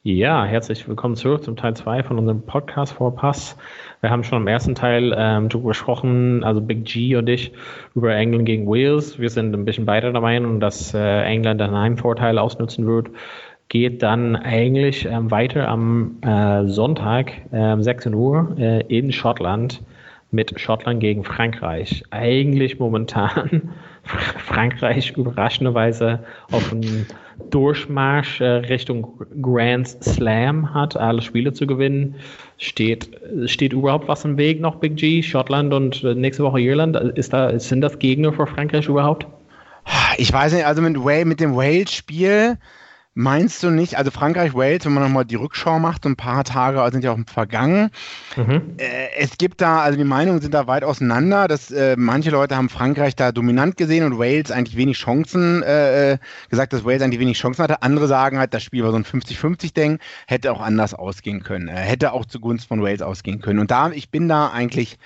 Ja, 0.04 0.44
herzlich 0.44 0.86
willkommen 0.86 1.16
zurück 1.16 1.42
zum 1.42 1.56
Teil 1.56 1.74
2 1.74 2.04
von 2.04 2.18
unserem 2.20 2.42
Podcast 2.42 2.92
Vorpass. 2.92 3.56
Wir 4.00 4.10
haben 4.10 4.22
schon 4.22 4.40
im 4.42 4.46
ersten 4.46 4.76
Teil 4.76 5.12
ähm, 5.18 5.48
darüber 5.48 5.70
gesprochen, 5.70 6.44
also 6.44 6.60
Big 6.60 6.84
G 6.84 7.16
und 7.16 7.28
ich, 7.28 7.52
über 7.96 8.14
England 8.14 8.46
gegen 8.46 8.68
Wales. 8.68 9.18
Wir 9.18 9.28
sind 9.28 9.52
ein 9.52 9.64
bisschen 9.64 9.86
beide 9.86 10.12
der 10.12 10.20
Meinung, 10.20 10.60
dass 10.60 10.94
äh, 10.94 11.22
England 11.24 11.60
einen 11.60 11.76
Heimvorteil 11.76 12.38
ausnutzen 12.38 12.86
wird. 12.86 13.08
Geht 13.68 14.04
dann 14.04 14.36
eigentlich 14.36 15.04
ähm, 15.04 15.32
weiter 15.32 15.66
am 15.66 16.18
äh, 16.22 16.68
Sonntag, 16.68 17.32
äh, 17.50 17.76
16 17.82 18.14
Uhr, 18.14 18.56
in 18.88 19.10
Schottland 19.10 19.82
mit 20.30 20.58
Schottland 20.60 21.00
gegen 21.00 21.24
Frankreich. 21.24 22.02
Eigentlich 22.10 22.78
momentan 22.78 23.70
Frankreich 24.02 25.14
überraschenderweise 25.16 26.20
auf 26.50 26.72
einem 26.72 27.06
Durchmarsch 27.50 28.40
äh, 28.40 28.44
Richtung 28.44 29.20
Grand 29.40 29.88
Slam 30.02 30.74
hat, 30.74 30.96
alle 30.96 31.22
Spiele 31.22 31.52
zu 31.52 31.66
gewinnen. 31.66 32.16
Steht, 32.58 33.10
steht 33.46 33.72
überhaupt 33.72 34.08
was 34.08 34.24
im 34.24 34.36
Weg 34.36 34.60
noch, 34.60 34.76
Big 34.76 34.96
G? 34.96 35.22
Schottland 35.22 35.72
und 35.72 36.02
äh, 36.04 36.14
nächste 36.14 36.42
Woche 36.42 36.60
Irland? 36.60 36.96
Ist 36.96 37.32
da, 37.32 37.58
sind 37.58 37.80
das 37.80 37.98
Gegner 37.98 38.32
für 38.32 38.46
Frankreich 38.46 38.88
überhaupt? 38.88 39.26
Ich 40.18 40.32
weiß 40.32 40.52
nicht, 40.52 40.66
also 40.66 40.82
mit, 40.82 40.96
mit 41.24 41.40
dem 41.40 41.56
Wales-Spiel 41.56 42.58
Meinst 43.20 43.64
du 43.64 43.70
nicht, 43.70 43.98
also 43.98 44.12
Frankreich, 44.12 44.54
Wales, 44.54 44.84
wenn 44.84 44.92
man 44.92 45.02
nochmal 45.02 45.24
die 45.24 45.34
Rückschau 45.34 45.80
macht, 45.80 46.04
so 46.04 46.08
ein 46.08 46.14
paar 46.14 46.44
Tage 46.44 46.88
sind 46.92 47.02
ja 47.02 47.10
auch 47.10 47.18
vergangen. 47.26 47.90
Mhm. 48.36 48.76
Äh, 48.76 49.08
es 49.18 49.38
gibt 49.38 49.60
da, 49.60 49.80
also 49.80 49.98
die 49.98 50.04
Meinungen 50.04 50.40
sind 50.40 50.54
da 50.54 50.68
weit 50.68 50.84
auseinander. 50.84 51.48
Dass, 51.48 51.72
äh, 51.72 51.96
manche 51.98 52.30
Leute 52.30 52.56
haben 52.56 52.68
Frankreich 52.68 53.16
da 53.16 53.32
dominant 53.32 53.76
gesehen 53.76 54.04
und 54.04 54.20
Wales 54.20 54.52
eigentlich 54.52 54.76
wenig 54.76 54.98
Chancen, 54.98 55.64
äh, 55.64 56.12
äh 56.12 56.18
gesagt, 56.48 56.72
dass 56.72 56.84
Wales 56.84 57.02
eigentlich 57.02 57.18
wenig 57.18 57.36
Chancen 57.40 57.64
hatte. 57.64 57.82
Andere 57.82 58.06
sagen 58.06 58.38
halt, 58.38 58.54
das 58.54 58.62
Spiel 58.62 58.84
war 58.84 58.92
so 58.92 58.96
ein 58.98 59.04
50-50-Ding, 59.04 59.98
hätte 60.28 60.52
auch 60.52 60.60
anders 60.60 60.94
ausgehen 60.94 61.42
können, 61.42 61.66
äh, 61.66 61.72
hätte 61.72 62.12
auch 62.12 62.24
zugunsten 62.24 62.68
von 62.68 62.84
Wales 62.84 63.02
ausgehen 63.02 63.40
können. 63.40 63.58
Und 63.58 63.72
da, 63.72 63.90
ich 63.90 64.12
bin 64.12 64.28
da 64.28 64.50
eigentlich 64.50 64.96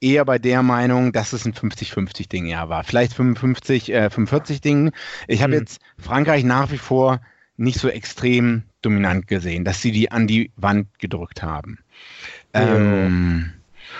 eher 0.00 0.24
bei 0.24 0.40
der 0.40 0.64
Meinung, 0.64 1.12
dass 1.12 1.32
es 1.32 1.44
ein 1.46 1.54
50-50-Ding 1.54 2.46
ja 2.46 2.68
war. 2.68 2.82
Vielleicht 2.82 3.14
55, 3.14 3.92
äh, 3.92 4.10
45-Ding. 4.12 4.90
Ich 5.28 5.44
habe 5.44 5.52
mhm. 5.52 5.60
jetzt 5.60 5.80
Frankreich 5.98 6.42
nach 6.42 6.72
wie 6.72 6.78
vor 6.78 7.20
nicht 7.60 7.78
so 7.78 7.88
extrem 7.88 8.62
dominant 8.82 9.26
gesehen, 9.26 9.64
dass 9.64 9.82
sie 9.82 9.92
die 9.92 10.10
an 10.10 10.26
die 10.26 10.50
Wand 10.56 10.86
gedrückt 10.98 11.42
haben. 11.42 11.78
Ja. 12.54 12.74
Ähm, 12.74 13.52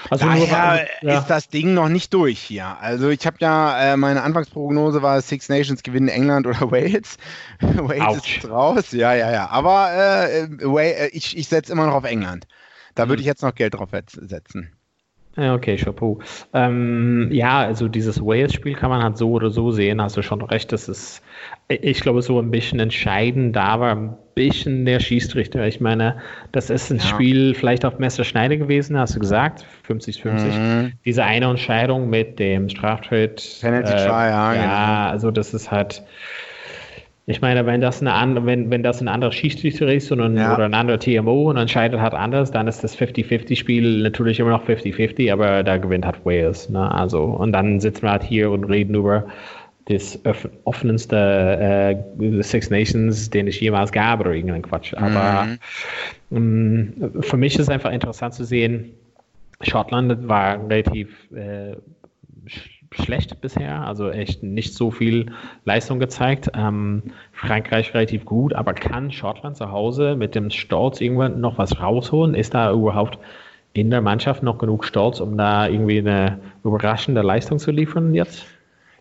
also 0.08 0.24
daher 0.24 0.88
ja. 1.02 1.18
ist 1.18 1.26
das 1.26 1.48
Ding 1.48 1.74
noch 1.74 1.88
nicht 1.88 2.14
durch 2.14 2.38
hier. 2.38 2.78
Also 2.80 3.10
ich 3.10 3.26
habe 3.26 3.36
ja, 3.40 3.92
äh, 3.92 3.96
meine 3.96 4.22
Anfangsprognose 4.22 5.02
war 5.02 5.20
Six 5.20 5.48
Nations 5.48 5.82
gewinnen 5.82 6.08
England 6.08 6.46
oder 6.46 6.60
Wales. 6.70 7.18
Wales 7.60 8.18
Ouch. 8.18 8.36
ist 8.38 8.48
raus, 8.48 8.92
ja, 8.92 9.14
ja, 9.14 9.30
ja. 9.30 9.50
Aber 9.50 9.90
äh, 9.92 10.44
äh 10.44 11.08
ich, 11.08 11.36
ich 11.36 11.48
setze 11.48 11.72
immer 11.72 11.86
noch 11.86 11.94
auf 11.94 12.04
England. 12.04 12.46
Da 12.94 13.08
würde 13.08 13.20
mhm. 13.20 13.20
ich 13.20 13.26
jetzt 13.26 13.42
noch 13.42 13.54
Geld 13.54 13.74
drauf 13.74 13.90
setzen. 13.92 14.72
Okay, 15.37 15.76
Chapeau. 15.76 16.18
Ähm, 16.52 17.28
ja, 17.30 17.60
also 17.60 17.87
dieses 17.87 18.20
Wales-Spiel 18.20 18.75
kann 18.75 18.90
man 18.90 19.02
halt 19.02 19.16
so 19.16 19.30
oder 19.30 19.50
so 19.50 19.70
sehen, 19.70 20.02
hast 20.02 20.16
du 20.16 20.22
schon 20.22 20.42
recht. 20.42 20.72
Das 20.72 20.88
ist, 20.88 21.22
ich 21.68 22.00
glaube, 22.00 22.20
so 22.22 22.40
ein 22.40 22.50
bisschen 22.50 22.80
entscheidend 22.80 23.54
da 23.54 23.78
war 23.78 23.94
ein 23.94 24.16
bisschen 24.34 24.84
der 24.87 24.99
Schießrichter. 24.99 25.66
Ich 25.66 25.80
meine, 25.80 26.16
das 26.50 26.68
ist 26.68 26.90
ein 26.90 26.96
ja. 26.96 27.04
Spiel 27.04 27.54
vielleicht 27.54 27.84
auf 27.84 27.99
Messerschneide 27.99 28.58
gewesen, 28.58 28.99
hast 28.99 29.14
du 29.14 29.20
gesagt, 29.20 29.64
50-50. 29.88 30.28
Mhm. 30.30 30.92
Diese 31.04 31.25
eine 31.25 31.46
Entscheidung 31.46 32.10
mit 32.10 32.38
dem 32.40 32.68
Straftritt. 32.68 33.58
Penalty 33.60 33.92
äh, 33.92 33.96
Try, 33.96 34.08
ja. 34.08 34.54
Ja, 34.54 34.54
genau. 34.54 35.10
also 35.12 35.30
das 35.30 35.54
ist 35.54 35.70
halt 35.70 36.02
ich 37.30 37.40
meine, 37.40 37.66
wenn 37.66 37.80
das 37.80 38.00
eine 38.00 38.12
andere, 38.12 38.46
wenn, 38.46 38.70
wenn 38.70 38.82
das 38.82 39.00
ein 39.00 39.08
anderer 39.08 39.32
Schiedsrichter 39.32 39.92
ist 39.92 40.10
und 40.12 40.20
ein, 40.20 40.37
ja. 40.37 40.54
oder 40.54 40.64
ein 40.64 40.75
anderer 40.75 40.99
TMO 40.99 41.50
und 41.50 41.56
entscheidet 41.56 42.00
hat 42.00 42.14
anders, 42.14 42.50
dann 42.50 42.68
ist 42.68 42.82
das 42.82 42.96
50-50-Spiel 42.99 44.02
natürlich 44.02 44.40
immer 44.40 44.50
noch 44.50 44.66
50-50, 44.66 45.32
aber 45.32 45.62
da 45.62 45.76
gewinnt 45.76 46.06
hat 46.06 46.25
Wales. 46.25 46.68
Ne? 46.68 46.90
Also, 46.92 47.22
und 47.22 47.52
dann 47.52 47.80
sitzen 47.80 48.02
wir 48.02 48.12
halt 48.12 48.22
hier 48.22 48.50
und 48.50 48.64
reden 48.64 48.94
über 48.94 49.26
das 49.87 50.18
offenste 50.64 51.16
äh, 52.18 52.42
Six 52.42 52.70
Nations, 52.70 53.30
den 53.30 53.49
es 53.49 53.58
jemals 53.58 53.90
gab 53.90 54.20
oder 54.20 54.32
irgendein 54.32 54.62
Quatsch. 54.62 54.94
Aber 54.94 55.46
mhm. 56.30 56.90
mh, 57.00 57.08
mm, 57.08 57.22
für 57.22 57.37
mich 57.37 57.54
ist 57.54 57.62
es 57.62 57.68
einfach 57.68 57.90
interessant 57.90 58.34
zu 58.34 58.44
sehen, 58.44 58.92
Schottland 59.62 60.28
war 60.28 60.62
relativ 60.68 61.08
äh, 61.32 61.76
schlecht 62.92 63.40
bisher, 63.40 63.87
also 63.87 64.11
echt 64.11 64.42
nicht 64.42 64.75
so 64.75 64.90
viel 64.90 65.32
Leistung 65.64 66.00
gezeigt. 66.00 66.50
Ähm, 66.54 67.02
Frankreich 67.32 67.94
relativ 67.94 68.25
gut, 68.25 68.52
aber 68.52 68.75
kann 68.75 69.12
Schottland 69.12 69.56
zu 69.56 69.70
Hause 69.70 70.16
mit 70.16 70.35
dem 70.35 70.50
Stolz 70.50 71.00
irgendwann 71.00 71.40
noch 71.40 71.59
was 71.59 71.80
rausholen? 71.80 72.35
Ist 72.35 72.54
da 72.54 72.73
überhaupt 72.73 73.18
in 73.73 73.90
der 73.90 74.00
Mannschaft 74.00 74.42
noch 74.42 74.59
genug 74.59 74.85
Stolz, 74.85 75.20
um 75.20 75.37
da 75.37 75.68
irgendwie 75.68 75.99
eine 75.99 76.40
überraschende 76.64 77.23
Leistung 77.23 77.59
zu 77.59 77.70
liefern 77.70 78.14
jetzt? 78.14 78.44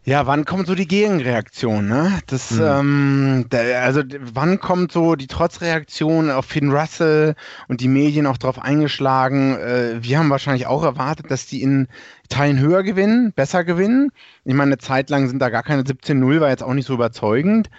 Ja, 0.05 0.25
wann 0.25 0.45
kommt 0.45 0.67
so 0.67 0.75
die 0.75 0.87
Gegenreaktion? 0.87 1.87
Ne? 1.87 2.19
Das, 2.27 2.51
mhm. 2.51 2.61
ähm, 2.63 3.45
der, 3.51 3.83
also 3.83 4.01
wann 4.33 4.59
kommt 4.59 4.91
so 4.91 5.15
die 5.15 5.27
Trotzreaktion 5.27 6.31
auf 6.31 6.45
Finn 6.45 6.71
Russell 6.71 7.35
und 7.67 7.81
die 7.81 7.89
Medien 7.89 8.25
auch 8.25 8.37
darauf 8.37 8.59
eingeschlagen? 8.59 9.57
Äh, 9.57 9.97
wir 10.01 10.17
haben 10.17 10.29
wahrscheinlich 10.29 10.67
auch 10.67 10.83
erwartet, 10.83 11.29
dass 11.29 11.47
die 11.47 11.61
in 11.61 11.89
Teilen 12.29 12.59
höher 12.59 12.83
gewinnen, 12.83 13.33
besser 13.33 13.63
gewinnen. 13.63 14.11
Ich 14.45 14.53
meine, 14.53 14.69
eine 14.69 14.77
Zeit 14.77 15.09
lang 15.09 15.27
sind 15.27 15.39
da 15.39 15.49
gar 15.49 15.63
keine 15.63 15.83
17-0, 15.83 16.39
war 16.39 16.49
jetzt 16.49 16.63
auch 16.63 16.73
nicht 16.73 16.85
so 16.85 16.93
überzeugend. 16.93 17.69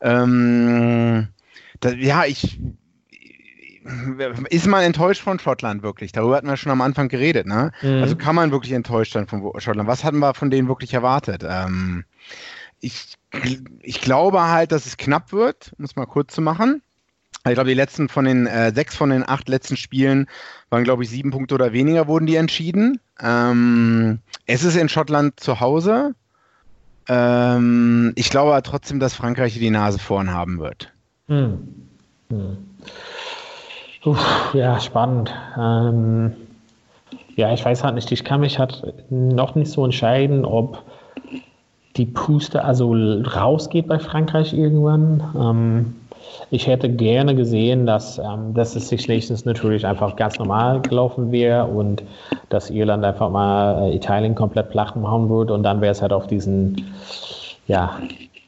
Ähm, 0.00 1.28
da, 1.80 1.90
ja, 1.90 2.24
ich, 2.24 2.60
ist 4.50 4.66
man 4.66 4.82
enttäuscht 4.82 5.22
von 5.22 5.38
Schottland 5.38 5.82
wirklich? 5.82 6.12
Darüber 6.12 6.36
hatten 6.36 6.48
wir 6.48 6.56
schon 6.56 6.72
am 6.72 6.80
Anfang 6.80 7.08
geredet, 7.08 7.46
ne? 7.46 7.72
Mhm. 7.82 8.02
Also 8.02 8.16
kann 8.16 8.34
man 8.34 8.50
wirklich 8.50 8.72
enttäuscht 8.72 9.12
sein 9.12 9.26
von 9.26 9.52
Schottland? 9.58 9.88
Was 9.88 10.04
hatten 10.04 10.18
wir 10.18 10.34
von 10.34 10.50
denen 10.50 10.68
wirklich 10.68 10.92
erwartet? 10.92 11.44
Ähm, 11.46 12.04
ich, 12.80 13.16
ich 13.80 14.00
glaube 14.00 14.42
halt, 14.42 14.72
dass 14.72 14.86
es 14.86 14.96
knapp 14.96 15.32
wird, 15.32 15.72
um 15.78 15.84
es 15.84 15.96
mal 15.96 16.06
kurz 16.06 16.34
zu 16.34 16.42
machen. 16.42 16.82
Ich 17.46 17.54
glaube, 17.54 17.68
die 17.70 17.74
letzten 17.74 18.08
von 18.08 18.26
den 18.26 18.46
äh, 18.46 18.72
sechs 18.74 18.94
von 18.94 19.10
den 19.10 19.26
acht 19.26 19.48
letzten 19.48 19.76
Spielen 19.76 20.26
waren, 20.68 20.84
glaube 20.84 21.02
ich, 21.02 21.10
sieben 21.10 21.30
Punkte 21.30 21.54
oder 21.54 21.72
weniger 21.72 22.06
wurden 22.06 22.26
die 22.26 22.36
entschieden. 22.36 23.00
Ähm, 23.20 24.18
es 24.46 24.62
ist 24.62 24.76
in 24.76 24.90
Schottland 24.90 25.40
zu 25.40 25.60
Hause. 25.60 26.14
Ähm, 27.08 28.12
ich 28.16 28.28
glaube 28.28 28.52
aber 28.52 28.62
trotzdem, 28.62 29.00
dass 29.00 29.14
Frankreich 29.14 29.54
die 29.54 29.70
Nase 29.70 29.98
vorn 29.98 30.32
haben 30.32 30.58
wird. 30.58 30.92
Hm. 31.28 31.86
Hm. 32.28 32.58
Uff, 34.04 34.54
ja, 34.54 34.78
spannend. 34.78 35.34
Ähm, 35.58 36.32
ja, 37.36 37.52
ich 37.54 37.64
weiß 37.64 37.84
halt 37.84 37.94
nicht, 37.94 38.12
ich 38.12 38.24
kann 38.24 38.40
mich 38.40 38.58
halt 38.58 38.82
noch 39.10 39.54
nicht 39.54 39.70
so 39.70 39.84
entscheiden, 39.84 40.44
ob 40.44 40.82
die 41.96 42.06
Puste 42.06 42.64
also 42.64 42.92
rausgeht 42.92 43.88
bei 43.88 43.98
Frankreich 43.98 44.52
irgendwann. 44.52 45.22
Ähm, 45.34 45.99
ich 46.50 46.66
hätte 46.66 46.88
gerne 46.88 47.34
gesehen, 47.34 47.86
dass, 47.86 48.18
ähm, 48.18 48.54
dass 48.54 48.74
es 48.76 48.88
sich 48.88 49.06
nächstens 49.08 49.44
natürlich 49.44 49.86
einfach 49.86 50.16
ganz 50.16 50.38
normal 50.38 50.80
gelaufen 50.80 51.30
wäre 51.30 51.66
und 51.66 52.02
dass 52.48 52.70
Irland 52.70 53.04
einfach 53.04 53.30
mal 53.30 53.90
äh, 53.90 53.96
Italien 53.96 54.34
komplett 54.34 54.70
platt 54.70 54.96
machen 54.96 55.28
würde 55.28 55.54
und 55.54 55.62
dann 55.62 55.80
wäre 55.80 55.92
es 55.92 56.02
halt 56.02 56.12
auf 56.12 56.26
diesen 56.26 56.92
ja, 57.66 57.98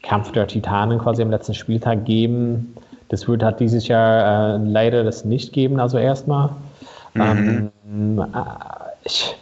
Kampf 0.03 0.33
der 0.33 0.47
Titanen 0.49 0.99
quasi 0.99 1.23
am 1.23 1.31
letzten 1.31 1.55
Spieltag 1.55 2.05
geben. 2.05 2.75
Das 3.09 3.29
wird 3.29 3.43
halt 3.43 3.61
dieses 3.61 3.87
Jahr 3.89 4.57
äh, 4.57 4.59
leider 4.65 5.05
das 5.05 5.25
nicht 5.25 5.53
geben, 5.53 5.79
also 5.79 5.99
erstmal. 5.99 6.51
Mhm. 7.15 7.71
Ähm, 7.87 8.19
äh, 8.19 9.05
ich, 9.05 9.37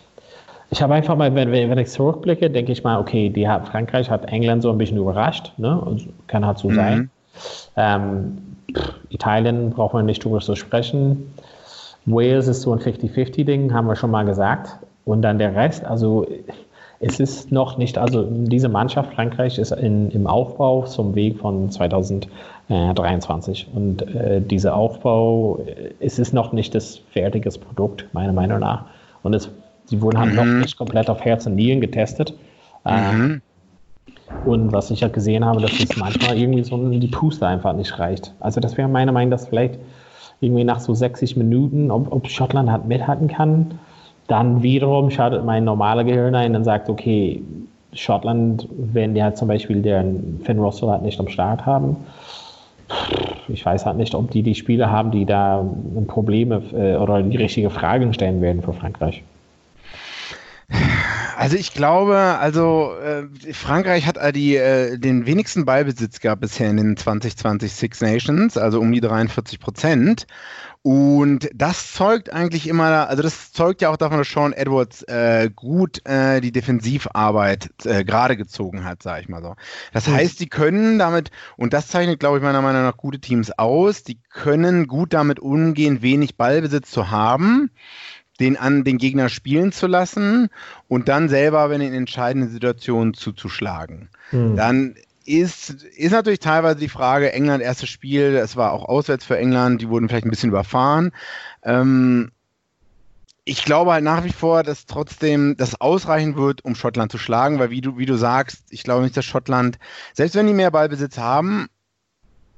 ich 0.70 0.82
habe 0.82 0.94
einfach 0.94 1.16
mal, 1.16 1.34
wenn, 1.34 1.50
wenn 1.50 1.78
ich 1.78 1.88
zurückblicke, 1.88 2.50
denke 2.50 2.72
ich 2.72 2.84
mal, 2.84 3.00
okay, 3.00 3.30
die 3.30 3.48
hat, 3.48 3.68
Frankreich 3.68 4.10
hat 4.10 4.26
England 4.26 4.62
so 4.62 4.70
ein 4.70 4.78
bisschen 4.78 4.98
überrascht, 4.98 5.52
ne? 5.56 5.82
Also, 5.84 6.06
kann 6.26 6.46
halt 6.46 6.58
so 6.58 6.68
mhm. 6.68 6.74
sein. 6.74 7.10
Ähm, 7.76 8.56
Italien 9.08 9.70
braucht 9.70 9.94
man 9.94 10.06
nicht 10.06 10.24
drüber 10.24 10.40
zu 10.40 10.54
sprechen. 10.56 11.32
Wales 12.06 12.48
ist 12.48 12.62
so 12.62 12.72
ein 12.72 12.78
50-50-Ding, 12.78 13.72
haben 13.72 13.86
wir 13.86 13.96
schon 13.96 14.10
mal 14.10 14.24
gesagt. 14.24 14.78
Und 15.04 15.22
dann 15.22 15.38
der 15.38 15.54
Rest, 15.54 15.84
also 15.84 16.26
es 17.00 17.18
ist 17.18 17.50
noch 17.50 17.78
nicht, 17.78 17.96
also 17.96 18.28
diese 18.30 18.68
Mannschaft 18.68 19.14
Frankreich 19.14 19.58
ist 19.58 19.72
in, 19.72 20.10
im 20.10 20.26
Aufbau 20.26 20.84
zum 20.84 21.14
Weg 21.14 21.38
von 21.38 21.70
2023. 21.70 23.68
Und 23.74 24.02
äh, 24.14 24.42
dieser 24.42 24.74
Aufbau, 24.76 25.60
äh, 25.66 25.94
es 26.00 26.18
ist 26.18 26.34
noch 26.34 26.52
nicht 26.52 26.74
das 26.74 27.00
fertige 27.10 27.48
Produkt, 27.50 28.06
meiner 28.12 28.34
Meinung 28.34 28.60
nach. 28.60 28.84
Und 29.22 29.32
es, 29.34 29.50
sie 29.86 30.02
wurden 30.02 30.18
halt 30.18 30.32
mhm. 30.32 30.36
noch 30.36 30.44
nicht 30.44 30.76
komplett 30.76 31.08
auf 31.08 31.22
Herz 31.24 31.46
und 31.46 31.54
Nieren 31.54 31.80
getestet. 31.80 32.34
Mhm. 32.84 33.40
Und 34.44 34.72
was 34.72 34.90
ich 34.90 35.00
ja 35.00 35.06
halt 35.06 35.14
gesehen 35.14 35.44
habe, 35.44 35.60
dass 35.60 35.72
es 35.78 35.96
manchmal 35.96 36.38
irgendwie 36.38 36.62
so 36.64 36.76
die 36.76 37.08
Puste 37.08 37.46
einfach 37.46 37.74
nicht 37.74 37.98
reicht. 37.98 38.34
Also 38.40 38.60
das 38.60 38.76
wäre 38.76 38.88
meine 38.88 39.12
Meinung, 39.12 39.30
dass 39.30 39.48
vielleicht 39.48 39.78
irgendwie 40.40 40.64
nach 40.64 40.80
so 40.80 40.94
60 40.94 41.36
Minuten, 41.36 41.90
ob, 41.90 42.10
ob 42.10 42.28
Schottland 42.28 42.70
halt 42.70 42.86
mithalten 42.86 43.28
kann 43.28 43.78
dann 44.30 44.62
wiederum 44.62 45.10
schaltet 45.10 45.44
mein 45.44 45.64
normaler 45.64 46.04
Gehirn 46.04 46.36
ein 46.36 46.54
und 46.54 46.62
sagt, 46.62 46.88
okay, 46.88 47.42
Schottland, 47.92 48.68
wenn 48.70 49.14
die 49.14 49.22
halt 49.22 49.36
zum 49.36 49.48
Beispiel 49.48 49.82
den 49.82 50.40
Finn 50.44 50.60
Russell 50.60 50.88
halt 50.88 51.02
nicht 51.02 51.18
am 51.18 51.26
Start 51.26 51.66
haben, 51.66 51.96
ich 53.48 53.66
weiß 53.66 53.86
halt 53.86 53.96
nicht, 53.96 54.14
ob 54.14 54.30
die 54.30 54.44
die 54.44 54.54
Spieler 54.54 54.88
haben, 54.88 55.10
die 55.10 55.26
da 55.26 55.64
Probleme 56.06 56.62
äh, 56.72 56.96
oder 56.96 57.22
die 57.22 57.36
richtige 57.36 57.70
Fragen 57.70 58.12
stellen 58.12 58.40
werden 58.40 58.62
für 58.62 58.72
Frankreich. 58.72 59.24
Also 61.40 61.56
ich 61.56 61.72
glaube, 61.72 62.18
also 62.18 62.94
äh, 63.02 63.54
Frankreich 63.54 64.06
hat 64.06 64.18
äh, 64.18 64.30
die, 64.30 64.56
äh, 64.56 64.98
den 64.98 65.24
wenigsten 65.24 65.64
Ballbesitz 65.64 66.20
gehabt 66.20 66.42
bisher 66.42 66.68
in 66.68 66.76
den 66.76 66.98
2020 66.98 67.72
Six 67.72 68.02
Nations, 68.02 68.58
also 68.58 68.78
um 68.78 68.92
die 68.92 69.00
43 69.00 69.58
Prozent. 69.58 70.26
Und 70.82 71.48
das 71.54 71.94
zeugt 71.94 72.30
eigentlich 72.30 72.68
immer, 72.68 73.08
also 73.08 73.22
das 73.22 73.52
zeugt 73.52 73.80
ja 73.80 73.88
auch 73.88 73.96
davon, 73.96 74.18
dass 74.18 74.28
Sean 74.28 74.52
Edwards 74.52 75.02
äh, 75.04 75.48
gut 75.54 76.06
äh, 76.06 76.42
die 76.42 76.52
Defensivarbeit 76.52 77.70
äh, 77.86 78.04
gerade 78.04 78.36
gezogen 78.36 78.84
hat, 78.84 79.02
sage 79.02 79.22
ich 79.22 79.28
mal 79.30 79.42
so. 79.42 79.56
Das 79.94 80.08
mhm. 80.08 80.16
heißt, 80.16 80.40
die 80.40 80.48
können 80.50 80.98
damit, 80.98 81.30
und 81.56 81.72
das 81.72 81.88
zeichnet, 81.88 82.20
glaube 82.20 82.36
ich, 82.36 82.42
meiner 82.42 82.60
Meinung 82.60 82.82
nach 82.82 82.98
gute 82.98 83.18
Teams 83.18 83.50
aus, 83.50 84.02
die 84.02 84.18
können 84.28 84.88
gut 84.88 85.14
damit 85.14 85.40
umgehen, 85.40 86.02
wenig 86.02 86.36
Ballbesitz 86.36 86.90
zu 86.90 87.10
haben 87.10 87.70
den 88.40 88.56
an 88.56 88.84
den 88.84 88.98
Gegner 88.98 89.28
spielen 89.28 89.70
zu 89.70 89.86
lassen 89.86 90.48
und 90.88 91.08
dann 91.08 91.28
selber, 91.28 91.70
wenn 91.70 91.80
in 91.80 91.94
entscheidenden 91.94 92.50
Situationen 92.50 93.14
zuzuschlagen. 93.14 94.08
Mhm. 94.32 94.56
Dann 94.56 94.94
ist, 95.26 95.70
ist 95.70 96.12
natürlich 96.12 96.40
teilweise 96.40 96.80
die 96.80 96.88
Frage, 96.88 97.32
England 97.32 97.62
erstes 97.62 97.88
Spiel, 97.88 98.36
es 98.36 98.56
war 98.56 98.72
auch 98.72 98.84
auswärts 98.84 99.24
für 99.24 99.38
England, 99.38 99.82
die 99.82 99.88
wurden 99.88 100.08
vielleicht 100.08 100.24
ein 100.24 100.30
bisschen 100.30 100.50
überfahren. 100.50 101.12
Ähm, 101.62 102.32
ich 103.44 103.64
glaube 103.64 103.92
halt 103.92 104.04
nach 104.04 104.24
wie 104.24 104.32
vor, 104.32 104.62
dass 104.62 104.86
trotzdem 104.86 105.56
das 105.56 105.80
ausreichen 105.80 106.36
wird, 106.36 106.64
um 106.64 106.74
Schottland 106.74 107.12
zu 107.12 107.18
schlagen, 107.18 107.58
weil 107.58 107.70
wie 107.70 107.80
du, 107.80 107.98
wie 107.98 108.06
du 108.06 108.16
sagst, 108.16 108.64
ich 108.70 108.82
glaube 108.82 109.02
nicht, 109.02 109.16
dass 109.16 109.24
Schottland, 109.24 109.78
selbst 110.14 110.34
wenn 110.34 110.46
die 110.46 110.52
mehr 110.54 110.70
Ballbesitz 110.70 111.18
haben, 111.18 111.68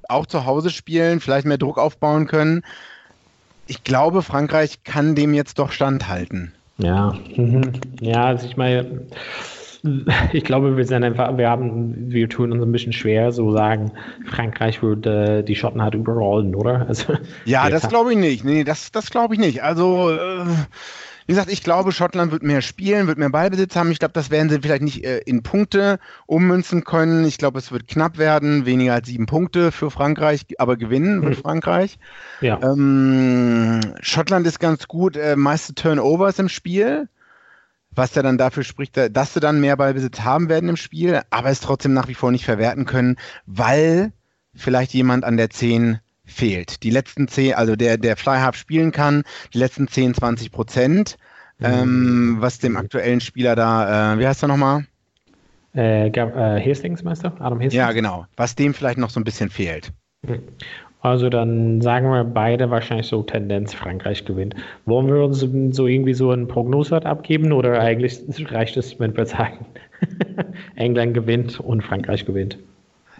auch 0.09 0.25
zu 0.25 0.45
Hause 0.45 0.69
spielen, 0.69 1.19
vielleicht 1.19 1.47
mehr 1.47 1.57
Druck 1.57 1.77
aufbauen 1.77 2.27
können. 2.27 2.63
Ich 3.67 3.83
glaube, 3.83 4.21
Frankreich 4.21 4.83
kann 4.83 5.15
dem 5.15 5.33
jetzt 5.33 5.59
doch 5.59 5.71
standhalten. 5.71 6.53
Ja, 6.77 7.13
mhm. 7.35 7.71
ja, 8.01 8.25
also 8.25 8.47
ich 8.47 8.57
meine, 8.57 9.07
ich 10.31 10.43
glaube, 10.43 10.77
wir 10.77 10.85
sind 10.85 11.03
einfach, 11.03 11.37
wir 11.37 11.49
haben, 11.49 12.11
wir 12.11 12.29
tun 12.29 12.51
uns 12.51 12.63
ein 12.63 12.71
bisschen 12.71 12.93
schwer, 12.93 13.31
so 13.31 13.51
sagen, 13.51 13.91
Frankreich 14.25 14.81
würde 14.81 15.39
äh, 15.39 15.43
die 15.43 15.55
Schotten 15.55 15.81
halt 15.81 15.93
überrollen, 15.93 16.55
oder? 16.55 16.87
Also, 16.87 17.13
ja, 17.45 17.69
das 17.69 17.89
glaube 17.89 18.13
ich 18.13 18.17
nicht. 18.17 18.43
Nee, 18.43 18.63
das, 18.63 18.91
das 18.91 19.09
glaube 19.09 19.33
ich 19.35 19.39
nicht. 19.39 19.63
Also, 19.63 20.11
äh, 20.11 20.45
wie 21.25 21.33
gesagt, 21.33 21.51
ich 21.51 21.63
glaube, 21.63 21.91
Schottland 21.91 22.31
wird 22.31 22.43
mehr 22.43 22.61
spielen, 22.61 23.07
wird 23.07 23.17
mehr 23.17 23.29
Ballbesitz 23.29 23.75
haben. 23.75 23.91
Ich 23.91 23.99
glaube, 23.99 24.13
das 24.13 24.29
werden 24.29 24.49
sie 24.49 24.59
vielleicht 24.61 24.83
nicht 24.83 25.03
äh, 25.03 25.19
in 25.19 25.43
Punkte 25.43 25.99
ummünzen 26.25 26.83
können. 26.83 27.25
Ich 27.25 27.37
glaube, 27.37 27.59
es 27.59 27.71
wird 27.71 27.87
knapp 27.87 28.17
werden, 28.17 28.65
weniger 28.65 28.93
als 28.93 29.07
sieben 29.07 29.25
Punkte 29.25 29.71
für 29.71 29.91
Frankreich, 29.91 30.45
aber 30.57 30.77
gewinnen 30.77 31.19
mhm. 31.19 31.23
wird 31.23 31.35
Frankreich. 31.37 31.97
Ja. 32.41 32.59
Ähm, 32.61 33.81
Schottland 34.01 34.47
ist 34.47 34.59
ganz 34.59 34.87
gut, 34.87 35.15
äh, 35.15 35.35
meiste 35.35 35.73
Turnovers 35.73 36.39
im 36.39 36.49
Spiel 36.49 37.07
was 37.95 38.15
ja 38.15 38.23
dann 38.23 38.37
dafür 38.39 38.63
spricht, 38.63 38.97
dass 38.97 39.33
sie 39.33 39.39
dann 39.39 39.61
mehr 39.61 39.77
Ballbesitz 39.77 40.21
haben 40.21 40.49
werden 40.49 40.69
im 40.69 40.77
Spiel, 40.77 41.21
aber 41.29 41.49
es 41.49 41.59
trotzdem 41.59 41.93
nach 41.93 42.07
wie 42.07 42.15
vor 42.15 42.31
nicht 42.31 42.45
verwerten 42.45 42.85
können, 42.85 43.17
weil 43.45 44.13
vielleicht 44.55 44.93
jemand 44.93 45.23
an 45.23 45.37
der 45.37 45.49
10 45.49 45.99
fehlt. 46.25 46.83
Die 46.83 46.89
letzten 46.89 47.27
10, 47.27 47.53
also 47.55 47.75
der, 47.75 47.97
der 47.97 48.15
Flyhalf 48.15 48.55
spielen 48.55 48.91
kann, 48.91 49.23
die 49.53 49.57
letzten 49.57 49.87
10, 49.87 50.15
20 50.15 50.51
Prozent, 50.51 51.17
mhm. 51.59 51.65
ähm, 51.65 52.35
was 52.39 52.59
dem 52.59 52.77
aktuellen 52.77 53.21
Spieler 53.21 53.55
da, 53.55 54.13
äh, 54.13 54.19
wie 54.19 54.27
heißt 54.27 54.43
er 54.43 54.47
nochmal? 54.47 54.85
Äh, 55.75 56.07
äh, 56.07 56.69
Hastings, 56.69 57.03
Meister? 57.03 57.33
Adam 57.39 57.57
Hastings? 57.57 57.73
Ja, 57.73 57.91
genau. 57.91 58.25
Was 58.35 58.55
dem 58.55 58.73
vielleicht 58.73 58.97
noch 58.97 59.09
so 59.09 59.19
ein 59.19 59.23
bisschen 59.23 59.49
fehlt. 59.49 59.91
Mhm. 60.21 60.39
Also 61.01 61.27
dann 61.27 61.81
sagen 61.81 62.07
wir 62.09 62.23
beide 62.23 62.71
wahrscheinlich 62.71 63.07
so 63.07 63.23
Tendenz 63.23 63.73
Frankreich 63.73 64.23
gewinnt. 64.23 64.55
Wollen 64.85 65.07
wir 65.07 65.21
uns 65.25 65.39
so 65.75 65.85
irgendwie 65.85 66.13
so 66.13 66.31
einen 66.31 66.47
Prognosewert 66.47 67.05
abgeben 67.05 67.51
oder 67.51 67.77
eigentlich 67.81 68.21
reicht 68.49 68.77
es, 68.77 68.97
wenn 69.01 69.15
wir 69.17 69.25
sagen, 69.25 69.65
England 70.75 71.13
gewinnt 71.13 71.59
und 71.59 71.83
Frankreich 71.83 72.25
gewinnt? 72.25 72.57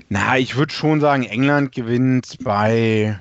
Na, 0.10 0.38
ich 0.38 0.56
würde 0.56 0.74
schon 0.74 1.02
sagen, 1.02 1.24
England 1.24 1.72
gewinnt 1.72 2.38
bei 2.44 3.20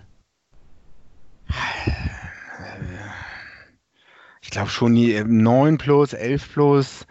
ich 4.41 4.51
glaube 4.51 4.71
schon 4.71 4.95
die 4.95 5.23
9 5.25 5.79
plus, 5.79 6.12
11 6.12 6.53
plus. 6.53 7.07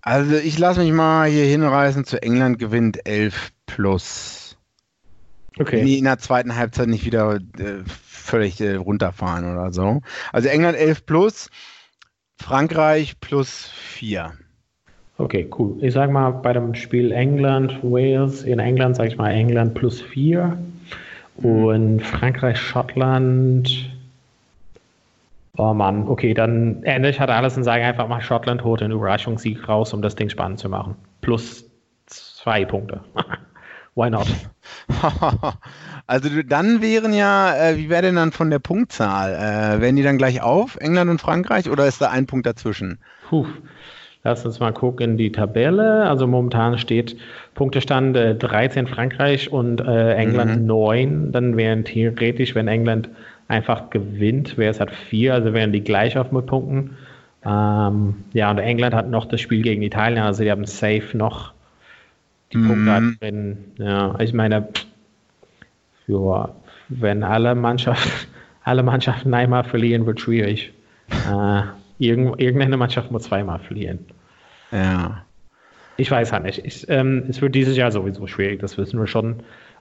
Also 0.00 0.36
ich 0.36 0.58
lasse 0.58 0.80
mich 0.80 0.92
mal 0.92 1.28
hier 1.28 1.44
hinreißen 1.44 2.04
zu 2.04 2.22
England 2.22 2.58
gewinnt 2.58 3.06
11 3.06 3.50
plus. 3.66 4.56
Okay. 5.58 5.84
Die 5.84 5.98
in 5.98 6.04
der 6.04 6.18
zweiten 6.18 6.54
Halbzeit 6.54 6.88
nicht 6.88 7.04
wieder 7.04 7.36
äh, 7.58 7.82
völlig 7.84 8.60
äh, 8.60 8.76
runterfahren 8.76 9.50
oder 9.50 9.72
so. 9.72 10.02
Also 10.32 10.48
England 10.48 10.78
11 10.78 11.04
plus, 11.04 11.50
Frankreich 12.36 13.18
plus 13.20 13.66
4. 13.66 14.32
Okay, 15.18 15.50
cool. 15.58 15.76
Ich 15.80 15.94
sage 15.94 16.12
mal 16.12 16.30
bei 16.30 16.52
dem 16.52 16.74
Spiel 16.76 17.10
England, 17.10 17.82
Wales, 17.82 18.44
in 18.44 18.60
England 18.60 18.94
sage 18.94 19.08
ich 19.08 19.18
mal 19.18 19.30
England 19.30 19.74
plus 19.74 20.00
4 20.00 20.56
und 21.36 22.00
Frankreich, 22.02 22.56
Schottland. 22.56 23.90
Oh 25.56 25.74
Mann, 25.74 26.06
okay, 26.06 26.34
dann 26.34 26.84
ändere 26.84 27.10
ich 27.10 27.18
halt 27.18 27.30
alles 27.30 27.56
und 27.56 27.64
sage 27.64 27.82
einfach 27.82 28.06
mal, 28.06 28.20
Schottland 28.20 28.62
holt 28.62 28.80
einen 28.80 28.92
Überraschungssieg 28.92 29.68
raus, 29.68 29.92
um 29.92 30.02
das 30.02 30.14
Ding 30.14 30.30
spannend 30.30 30.60
zu 30.60 30.68
machen. 30.68 30.94
Plus 31.20 31.64
zwei 32.06 32.64
Punkte. 32.64 33.00
Why 33.96 34.10
not? 34.10 34.28
also 36.06 36.28
dann 36.44 36.80
wären 36.80 37.12
ja, 37.12 37.56
äh, 37.56 37.76
wie 37.76 37.90
wäre 37.90 38.02
denn 38.02 38.14
dann 38.14 38.30
von 38.30 38.50
der 38.50 38.60
Punktzahl? 38.60 39.34
Äh, 39.34 39.80
werden 39.80 39.96
die 39.96 40.04
dann 40.04 40.18
gleich 40.18 40.40
auf, 40.42 40.76
England 40.76 41.10
und 41.10 41.20
Frankreich, 41.20 41.68
oder 41.68 41.88
ist 41.88 42.00
da 42.00 42.10
ein 42.10 42.26
Punkt 42.26 42.46
dazwischen? 42.46 43.00
Puh. 43.28 43.46
Lass 44.24 44.44
uns 44.44 44.60
mal 44.60 44.72
gucken 44.72 45.12
in 45.12 45.16
die 45.16 45.32
Tabelle. 45.32 46.08
Also 46.08 46.26
momentan 46.26 46.76
steht 46.78 47.16
Punktestand 47.54 48.16
äh, 48.16 48.34
13 48.34 48.86
Frankreich 48.86 49.52
und 49.52 49.80
äh, 49.80 50.14
England 50.14 50.60
mhm. 50.60 50.66
9. 50.66 51.32
Dann 51.32 51.56
wären 51.56 51.84
theoretisch, 51.84 52.54
wenn 52.54 52.68
England 52.68 53.08
einfach 53.48 53.90
gewinnt, 53.90 54.58
wäre 54.58 54.70
es 54.70 54.80
halt 54.80 54.90
4, 54.90 55.34
also 55.34 55.54
wären 55.54 55.72
die 55.72 55.82
gleich 55.82 56.18
auf 56.18 56.32
mit 56.32 56.46
Punkten. 56.46 56.96
Ähm, 57.44 58.16
ja, 58.32 58.50
und 58.50 58.58
England 58.58 58.94
hat 58.94 59.08
noch 59.08 59.24
das 59.24 59.40
Spiel 59.40 59.62
gegen 59.62 59.82
Italien, 59.82 60.18
also 60.18 60.42
die 60.42 60.50
haben 60.50 60.66
safe 60.66 61.16
noch 61.16 61.52
die 62.52 62.58
Punkte 62.58 62.92
hat, 62.92 63.02
mhm. 63.02 63.16
wenn, 63.20 63.58
ja, 63.76 64.18
ich 64.20 64.32
meine, 64.32 64.68
für, 66.06 66.54
wenn 66.88 67.22
alle 67.22 67.54
Mannschaften, 67.54 68.28
alle 68.64 68.82
Mannschaften 68.82 69.32
einmal 69.34 69.64
verlieren, 69.64 70.06
wird 70.06 70.20
schwierig. 70.20 70.72
äh, 71.10 71.62
irgend, 71.98 72.40
irgendeine 72.40 72.76
Mannschaft 72.76 73.10
muss 73.10 73.24
zweimal 73.24 73.58
verlieren. 73.58 74.00
Ja. 74.72 75.24
Ich 75.96 76.10
weiß 76.10 76.32
halt 76.32 76.44
nicht. 76.44 76.64
Ich, 76.64 76.88
ähm, 76.88 77.24
es 77.28 77.40
wird 77.42 77.54
dieses 77.54 77.76
Jahr 77.76 77.90
sowieso 77.90 78.26
schwierig, 78.26 78.60
das 78.60 78.78
wissen 78.78 79.00
wir 79.00 79.06
schon, 79.06 79.36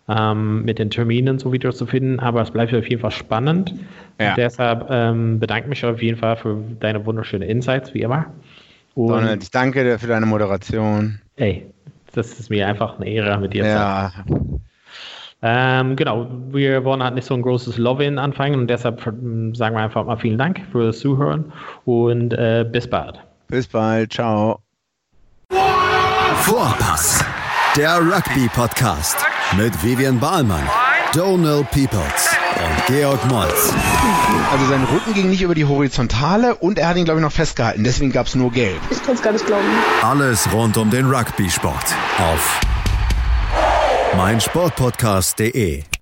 ähm, 0.09 0.63
mit 0.63 0.79
den 0.79 0.89
Terminen 0.89 1.37
so 1.37 1.51
wieder 1.51 1.71
zu 1.71 1.85
finden, 1.85 2.19
aber 2.19 2.41
es 2.41 2.51
bleibt 2.51 2.73
auf 2.73 2.89
jeden 2.89 3.01
Fall 3.01 3.11
spannend. 3.11 3.73
Ja. 4.19 4.33
deshalb 4.33 4.87
ähm, 4.89 5.39
bedanke 5.39 5.69
mich 5.69 5.85
auf 5.85 6.01
jeden 6.01 6.17
Fall 6.17 6.37
für 6.37 6.57
deine 6.79 7.05
wunderschönen 7.05 7.47
Insights, 7.47 7.93
wie 7.93 8.01
immer. 8.01 8.25
Und 8.95 9.09
Donald, 9.09 9.43
ich 9.43 9.51
danke 9.51 9.83
dir 9.83 9.99
für 9.99 10.07
deine 10.07 10.25
Moderation. 10.25 11.21
Ey, 11.35 11.67
das 12.13 12.39
ist 12.39 12.49
mir 12.49 12.67
einfach 12.67 12.99
eine 12.99 13.07
Ehre 13.07 13.39
mit 13.39 13.53
dir. 13.53 13.63
Ja. 13.63 14.11
Ähm, 15.41 15.95
genau, 15.95 16.27
wir 16.49 16.83
wollen 16.83 17.03
halt 17.03 17.13
nicht 17.13 17.27
so 17.27 17.35
ein 17.35 17.43
großes 17.43 17.77
Love-In 17.77 18.17
anfangen 18.17 18.59
und 18.59 18.67
deshalb 18.67 19.01
sagen 19.01 19.75
wir 19.75 19.81
einfach 19.81 20.05
mal 20.05 20.17
vielen 20.17 20.37
Dank 20.37 20.61
fürs 20.71 20.99
Zuhören 20.99 21.53
und 21.85 22.33
äh, 22.33 22.65
bis 22.69 22.89
bald. 22.89 23.19
Bis 23.47 23.67
bald, 23.67 24.13
ciao. 24.13 24.59
Vorpass, 26.41 27.23
der 27.75 27.99
Rugby-Podcast 27.99 29.17
mit 29.57 29.83
Vivian 29.83 30.19
Bahlmann, 30.19 30.63
Donald 31.13 31.69
Peoples 31.71 32.35
und 32.55 32.85
Georg 32.87 33.23
Moltz. 33.29 33.73
Also 34.51 34.65
sein 34.65 34.83
Rücken 34.91 35.13
ging 35.13 35.29
nicht 35.29 35.43
über 35.43 35.53
die 35.53 35.65
Horizontale 35.65 36.55
und 36.55 36.79
er 36.79 36.89
hat 36.89 36.97
ihn, 36.97 37.05
glaube 37.05 37.19
ich, 37.19 37.23
noch 37.23 37.31
festgehalten. 37.31 37.83
Deswegen 37.83 38.11
gab 38.11 38.27
es 38.27 38.35
nur 38.35 38.51
Gelb. 38.51 38.79
Ich 38.89 39.03
kann 39.03 39.13
es 39.15 39.21
gar 39.21 39.33
nicht 39.33 39.45
glauben. 39.45 39.65
Alles 40.01 40.51
rund 40.51 40.77
um 40.77 40.89
den 40.89 41.05
Rugby-Sport 41.05 41.93
auf 42.17 42.59
meinsportpodcast.de 44.15 45.96